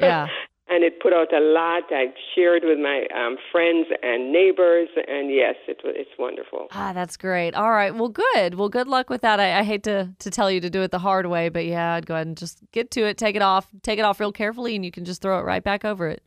Yeah. 0.00 0.26
and 0.68 0.84
it 0.84 1.00
put 1.00 1.12
out 1.12 1.32
a 1.32 1.40
lot. 1.40 1.84
I 1.90 2.12
shared 2.34 2.62
with 2.64 2.78
my 2.78 3.06
um, 3.14 3.36
friends 3.50 3.86
and 4.02 4.32
neighbors, 4.32 4.88
and 5.08 5.30
yes, 5.30 5.54
it 5.66 5.80
it's 5.84 6.10
wonderful. 6.18 6.68
Ah, 6.72 6.92
that's 6.92 7.16
great. 7.16 7.54
All 7.54 7.70
right. 7.70 7.94
Well, 7.94 8.10
good. 8.10 8.54
Well, 8.54 8.68
good 8.68 8.86
luck 8.86 9.08
with 9.08 9.22
that. 9.22 9.40
I, 9.40 9.60
I 9.60 9.62
hate 9.62 9.82
to, 9.84 10.12
to 10.18 10.30
tell 10.30 10.50
you 10.50 10.60
to 10.60 10.70
do 10.70 10.82
it 10.82 10.90
the 10.90 10.98
hard 10.98 11.26
way, 11.26 11.48
but 11.48 11.64
yeah, 11.64 11.94
I'd 11.94 12.06
go 12.06 12.14
ahead 12.14 12.26
and 12.26 12.36
just 12.36 12.60
get 12.72 12.90
to 12.92 13.06
it, 13.06 13.16
take 13.18 13.36
it 13.36 13.42
off, 13.42 13.68
take 13.82 13.98
it 13.98 14.02
off 14.02 14.20
real 14.20 14.32
carefully, 14.32 14.76
and 14.76 14.84
you 14.84 14.90
can 14.90 15.04
just 15.04 15.22
throw 15.22 15.38
it 15.38 15.42
right 15.42 15.64
back 15.64 15.84
over 15.84 16.08
it. 16.08 16.22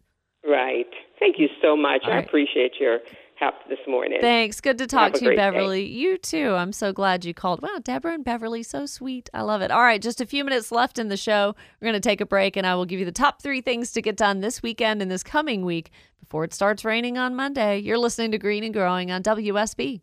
Right. 0.46 0.90
Thank 1.22 1.38
you 1.38 1.48
so 1.62 1.78
much. 1.78 2.02
All 2.04 2.12
I 2.12 2.16
right. 2.16 2.28
appreciate 2.28 2.74
your 2.80 3.00
help 3.36 3.54
this 3.70 3.80
morning. 3.88 4.18
Thanks. 4.20 4.60
Good 4.60 4.80
to 4.80 4.88
talk 4.88 5.16
a 5.16 5.20
to 5.20 5.24
you, 5.24 5.30
great 5.30 5.36
day. 5.36 5.42
Beverly. 5.42 5.86
You 5.86 6.18
too. 6.18 6.56
I'm 6.56 6.74
so 6.74 6.92
glad 6.92 7.24
you 7.24 7.34
called. 7.34 7.62
Wow, 7.62 7.80
Deborah 7.84 8.14
and 8.14 8.24
Beverly, 8.26 8.64
so 8.64 8.86
sweet. 8.88 9.30
I 9.34 9.42
love 9.42 9.62
it. 9.62 9.70
All 9.72 9.84
right, 9.84 10.02
just 10.02 10.20
a 10.20 10.26
few 10.26 10.44
minutes 10.44 10.72
left 10.72 10.98
in 11.00 11.10
the 11.10 11.18
show. 11.18 11.56
We're 11.80 11.86
going 11.86 11.94
to 12.02 12.10
take 12.10 12.22
a 12.22 12.26
break, 12.26 12.58
and 12.58 12.66
I 12.66 12.74
will 12.76 12.86
give 12.86 13.00
you 13.00 13.06
the 13.06 13.12
top 13.12 13.42
three 13.42 13.62
things 13.62 13.92
to 13.94 14.02
get 14.02 14.18
done 14.18 14.42
this 14.42 14.64
weekend 14.64 15.02
and 15.02 15.12
this 15.12 15.24
coming 15.24 15.64
week 15.64 15.92
before 16.20 16.44
it 16.44 16.54
starts 16.54 16.84
raining 16.84 17.18
on 17.20 17.36
Monday. 17.36 17.78
You're 17.78 18.00
listening 18.00 18.32
to 18.32 18.40
Green 18.40 18.64
and 18.64 18.74
Growing 18.74 19.12
on 19.12 19.22
WSB. 19.22 20.02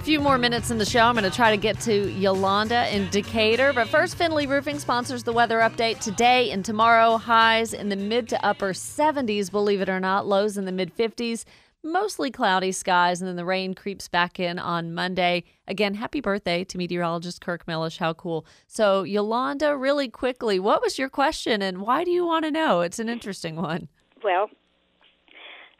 A 0.00 0.02
few 0.02 0.18
more 0.18 0.38
minutes 0.38 0.70
in 0.70 0.78
the 0.78 0.86
show. 0.86 1.00
I'm 1.00 1.14
going 1.14 1.30
to 1.30 1.30
try 1.30 1.50
to 1.50 1.58
get 1.58 1.78
to 1.80 2.10
Yolanda 2.12 2.88
in 2.96 3.10
Decatur. 3.10 3.74
But 3.74 3.86
first, 3.86 4.16
Finley 4.16 4.46
Roofing 4.46 4.78
sponsors 4.78 5.24
the 5.24 5.32
weather 5.34 5.58
update 5.58 6.00
today 6.00 6.50
and 6.52 6.64
tomorrow. 6.64 7.18
Highs 7.18 7.74
in 7.74 7.90
the 7.90 7.96
mid 7.96 8.26
to 8.30 8.42
upper 8.42 8.72
70s, 8.72 9.50
believe 9.50 9.82
it 9.82 9.90
or 9.90 10.00
not. 10.00 10.26
Lows 10.26 10.56
in 10.56 10.64
the 10.64 10.72
mid 10.72 10.96
50s. 10.96 11.44
Mostly 11.84 12.30
cloudy 12.30 12.72
skies, 12.72 13.20
and 13.20 13.28
then 13.28 13.36
the 13.36 13.44
rain 13.44 13.74
creeps 13.74 14.08
back 14.08 14.40
in 14.40 14.58
on 14.58 14.94
Monday. 14.94 15.44
Again, 15.68 15.92
happy 15.92 16.22
birthday 16.22 16.64
to 16.64 16.78
meteorologist 16.78 17.42
Kirk 17.42 17.68
Mellish. 17.68 17.98
How 17.98 18.14
cool. 18.14 18.46
So, 18.66 19.02
Yolanda, 19.02 19.76
really 19.76 20.08
quickly, 20.08 20.58
what 20.58 20.80
was 20.80 20.98
your 20.98 21.10
question 21.10 21.60
and 21.60 21.82
why 21.82 22.04
do 22.04 22.10
you 22.10 22.24
want 22.24 22.46
to 22.46 22.50
know? 22.50 22.80
It's 22.80 23.00
an 23.00 23.10
interesting 23.10 23.56
one. 23.56 23.88
Well, 24.24 24.48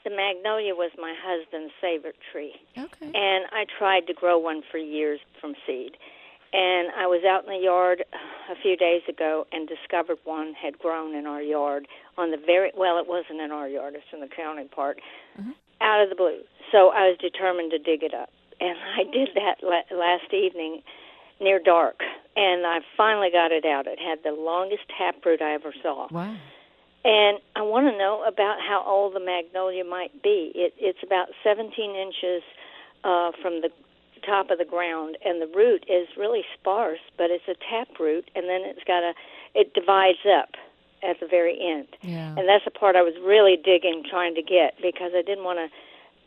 the 0.05 0.11
magnolia 0.11 0.75
was 0.75 0.91
my 0.99 1.15
husband's 1.17 1.73
favorite 1.81 2.17
tree. 2.33 2.55
Okay. 2.77 3.07
And 3.07 3.45
I 3.53 3.67
tried 3.79 4.07
to 4.07 4.15
grow 4.15 4.39
one 4.39 4.63
for 4.71 4.79
years 4.79 5.21
from 5.41 5.55
seed. 5.67 5.97
And 6.53 6.91
I 6.99 7.07
was 7.07 7.23
out 7.25 7.45
in 7.47 7.53
the 7.55 7.63
yard 7.63 8.05
uh, 8.13 8.53
a 8.53 8.57
few 8.61 8.77
days 8.77 9.03
ago 9.09 9.47
and 9.53 9.69
discovered 9.69 10.19
one 10.25 10.55
had 10.55 10.79
grown 10.79 11.15
in 11.15 11.27
our 11.27 11.43
yard 11.43 11.87
on 12.19 12.33
the 12.33 12.39
very 12.39 12.73
well, 12.77 12.99
it 12.99 13.07
wasn't 13.07 13.41
in 13.41 13.53
our 13.53 13.69
yard, 13.69 13.95
it's 13.95 14.05
in 14.13 14.21
the 14.21 14.29
county 14.29 14.65
part, 14.65 15.01
mm-hmm. 15.39 15.53
out 15.81 16.03
of 16.03 16.09
the 16.09 16.17
blue. 16.17 16.41
So 16.73 16.91
I 16.91 17.07
was 17.07 17.19
determined 17.21 17.71
to 17.71 17.79
dig 17.79 18.03
it 18.03 18.15
up. 18.15 18.31
And 18.61 18.77
I 18.99 19.05
did 19.05 19.31
that 19.37 19.63
la- 19.63 19.97
last 19.97 20.33
evening 20.33 20.83
near 21.41 21.61
dark. 21.61 22.01
And 22.37 22.67
I 22.67 22.79
finally 22.97 23.31
got 23.31 23.53
it 23.53 23.65
out. 23.65 23.87
It 23.87 23.99
had 24.01 24.19
the 24.25 24.33
longest 24.33 24.83
taproot 24.97 25.41
I 25.41 25.55
ever 25.55 25.73
saw. 25.83 26.09
Wow. 26.11 26.37
And 27.05 27.39
I 27.57 27.63
want 27.63 27.91
to 27.91 27.97
know 27.97 28.25
about 28.27 28.61
how 28.61 28.85
old 28.87 29.15
the 29.15 29.21
magnolia 29.21 29.85
might 29.85 30.23
be. 30.23 30.53
It, 30.55 30.75
it's 30.77 31.03
about 31.03 31.29
17 31.43 31.73
inches 31.97 32.43
uh, 33.05 33.33
from 33.41 33.63
the 33.63 33.71
top 34.27 34.51
of 34.51 34.59
the 34.59 34.67
ground, 34.67 35.17
and 35.25 35.41
the 35.41 35.47
root 35.47 35.85
is 35.89 36.09
really 36.19 36.43
sparse, 36.53 37.01
but 37.17 37.31
it's 37.31 37.49
a 37.49 37.57
tap 37.71 37.89
root, 37.99 38.31
and 38.35 38.45
then 38.49 38.61
it's 38.65 38.85
got 38.85 39.03
a, 39.03 39.15
it 39.55 39.73
divides 39.73 40.21
up 40.29 40.51
at 41.03 41.19
the 41.21 41.27
very 41.27 41.59
end. 41.59 41.89
Yeah. 42.03 42.35
And 42.37 42.47
that's 42.47 42.65
the 42.65 42.71
part 42.71 42.97
I 42.97 43.03
was 43.03 43.15
really 43.25 43.57
digging, 43.57 44.05
trying 44.09 44.35
to 44.35 44.43
get, 44.43 44.77
because 44.83 45.13
I 45.15 45.23
didn't 45.23 45.45
want 45.45 45.59
to 45.59 45.69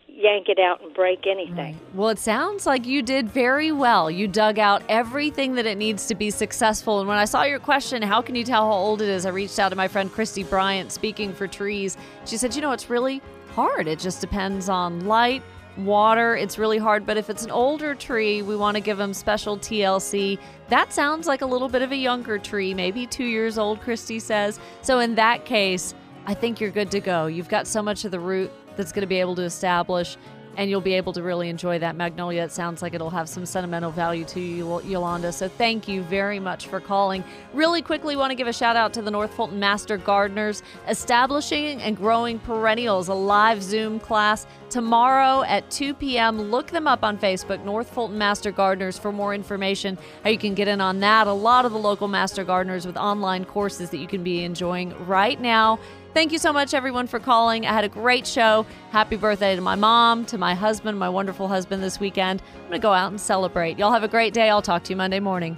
yank 0.07 0.47
it 0.47 0.59
out 0.59 0.81
and 0.81 0.93
break 0.93 1.25
anything. 1.27 1.79
Well, 1.93 2.09
it 2.09 2.19
sounds 2.19 2.65
like 2.65 2.85
you 2.85 3.01
did 3.01 3.29
very 3.29 3.71
well. 3.71 4.11
You 4.11 4.27
dug 4.27 4.59
out 4.59 4.83
everything 4.89 5.55
that 5.55 5.65
it 5.65 5.77
needs 5.77 6.07
to 6.07 6.15
be 6.15 6.29
successful. 6.29 6.99
And 6.99 7.07
when 7.07 7.17
I 7.17 7.25
saw 7.25 7.43
your 7.43 7.59
question, 7.59 8.01
how 8.01 8.21
can 8.21 8.35
you 8.35 8.43
tell 8.43 8.65
how 8.65 8.77
old 8.77 9.01
it 9.01 9.09
is? 9.09 9.25
I 9.25 9.29
reached 9.29 9.59
out 9.59 9.69
to 9.69 9.75
my 9.75 9.87
friend 9.87 10.11
Christy 10.11 10.43
Bryant, 10.43 10.91
speaking 10.91 11.33
for 11.33 11.47
trees. 11.47 11.97
She 12.25 12.37
said, 12.37 12.55
you 12.55 12.61
know, 12.61 12.71
it's 12.71 12.89
really 12.89 13.21
hard. 13.55 13.87
It 13.87 13.99
just 13.99 14.21
depends 14.21 14.69
on 14.69 15.05
light, 15.05 15.43
water. 15.77 16.35
It's 16.35 16.57
really 16.57 16.77
hard. 16.77 17.05
But 17.05 17.17
if 17.17 17.29
it's 17.29 17.43
an 17.43 17.51
older 17.51 17.95
tree, 17.95 18.41
we 18.41 18.55
want 18.55 18.75
to 18.75 18.81
give 18.81 18.97
them 18.97 19.13
special 19.13 19.57
TLC. 19.57 20.37
That 20.69 20.93
sounds 20.93 21.27
like 21.27 21.41
a 21.41 21.45
little 21.45 21.69
bit 21.69 21.81
of 21.81 21.91
a 21.91 21.97
younger 21.97 22.37
tree, 22.37 22.73
maybe 22.73 23.07
two 23.07 23.25
years 23.25 23.57
old, 23.57 23.81
Christy 23.81 24.19
says. 24.19 24.59
So 24.81 24.99
in 24.99 25.15
that 25.15 25.45
case, 25.45 25.93
I 26.25 26.33
think 26.33 26.61
you're 26.61 26.71
good 26.71 26.91
to 26.91 26.99
go. 26.99 27.25
You've 27.25 27.49
got 27.49 27.67
so 27.67 27.81
much 27.81 28.05
of 28.05 28.11
the 28.11 28.19
root 28.19 28.51
that's 28.75 28.91
going 28.91 29.01
to 29.01 29.07
be 29.07 29.19
able 29.19 29.35
to 29.35 29.43
establish 29.43 30.17
and 30.57 30.69
you'll 30.69 30.81
be 30.81 30.93
able 30.93 31.13
to 31.13 31.23
really 31.23 31.49
enjoy 31.49 31.79
that 31.79 31.95
magnolia. 31.95 32.43
It 32.43 32.51
sounds 32.51 32.81
like 32.81 32.93
it'll 32.93 33.09
have 33.09 33.27
some 33.27 33.45
sentimental 33.45 33.91
value 33.91 34.25
to 34.25 34.39
you, 34.39 34.81
Yolanda. 34.81 35.31
So 35.31 35.47
thank 35.47 35.87
you 35.87 36.03
very 36.03 36.39
much 36.39 36.67
for 36.67 36.79
calling. 36.79 37.23
Really 37.53 37.81
quickly, 37.81 38.15
want 38.15 38.31
to 38.31 38.35
give 38.35 38.47
a 38.47 38.53
shout 38.53 38.75
out 38.75 38.93
to 38.93 39.01
the 39.01 39.11
North 39.11 39.33
Fulton 39.33 39.59
Master 39.59 39.97
Gardeners, 39.97 40.61
establishing 40.87 41.81
and 41.81 41.97
growing 41.97 42.39
perennials, 42.39 43.07
a 43.07 43.13
live 43.13 43.63
Zoom 43.63 43.99
class 43.99 44.45
tomorrow 44.69 45.43
at 45.43 45.69
2 45.71 45.93
p.m. 45.95 46.39
Look 46.39 46.71
them 46.71 46.87
up 46.87 47.03
on 47.03 47.17
Facebook, 47.17 47.63
North 47.63 47.89
Fulton 47.89 48.17
Master 48.17 48.51
Gardeners, 48.51 48.97
for 48.97 49.11
more 49.11 49.33
information 49.33 49.97
how 50.23 50.29
you 50.29 50.37
can 50.37 50.53
get 50.53 50.67
in 50.67 50.81
on 50.81 50.99
that. 50.99 51.27
A 51.27 51.33
lot 51.33 51.65
of 51.65 51.71
the 51.71 51.79
local 51.79 52.07
Master 52.07 52.43
Gardeners 52.43 52.85
with 52.85 52.97
online 52.97 53.45
courses 53.45 53.89
that 53.89 53.97
you 53.97 54.07
can 54.07 54.23
be 54.23 54.43
enjoying 54.43 54.93
right 55.05 55.39
now. 55.39 55.79
Thank 56.13 56.31
you 56.31 56.37
so 56.37 56.53
much, 56.53 56.75
everyone, 56.75 57.07
for 57.07 57.19
calling. 57.19 57.65
I 57.65 57.73
had 57.73 57.83
a 57.83 57.89
great 57.89 58.27
show. 58.27 58.67
Happy 58.91 59.15
birthday 59.15 59.55
to 59.55 59.61
my 59.61 59.73
mom, 59.73 60.25
to 60.27 60.37
my 60.37 60.53
husband, 60.53 60.99
my 60.99 61.09
wonderful 61.09 61.47
husband 61.47 61.81
this 61.81 61.99
weekend. 61.99 62.43
I'm 62.53 62.59
going 62.69 62.73
to 62.73 62.79
go 62.79 62.93
out 62.93 63.09
and 63.09 63.19
celebrate. 63.19 63.79
Y'all 63.79 63.91
have 63.91 64.03
a 64.03 64.07
great 64.07 64.31
day. 64.31 64.47
I'll 64.47 64.61
talk 64.61 64.83
to 64.83 64.89
you 64.91 64.95
Monday 64.95 65.19
morning. 65.19 65.57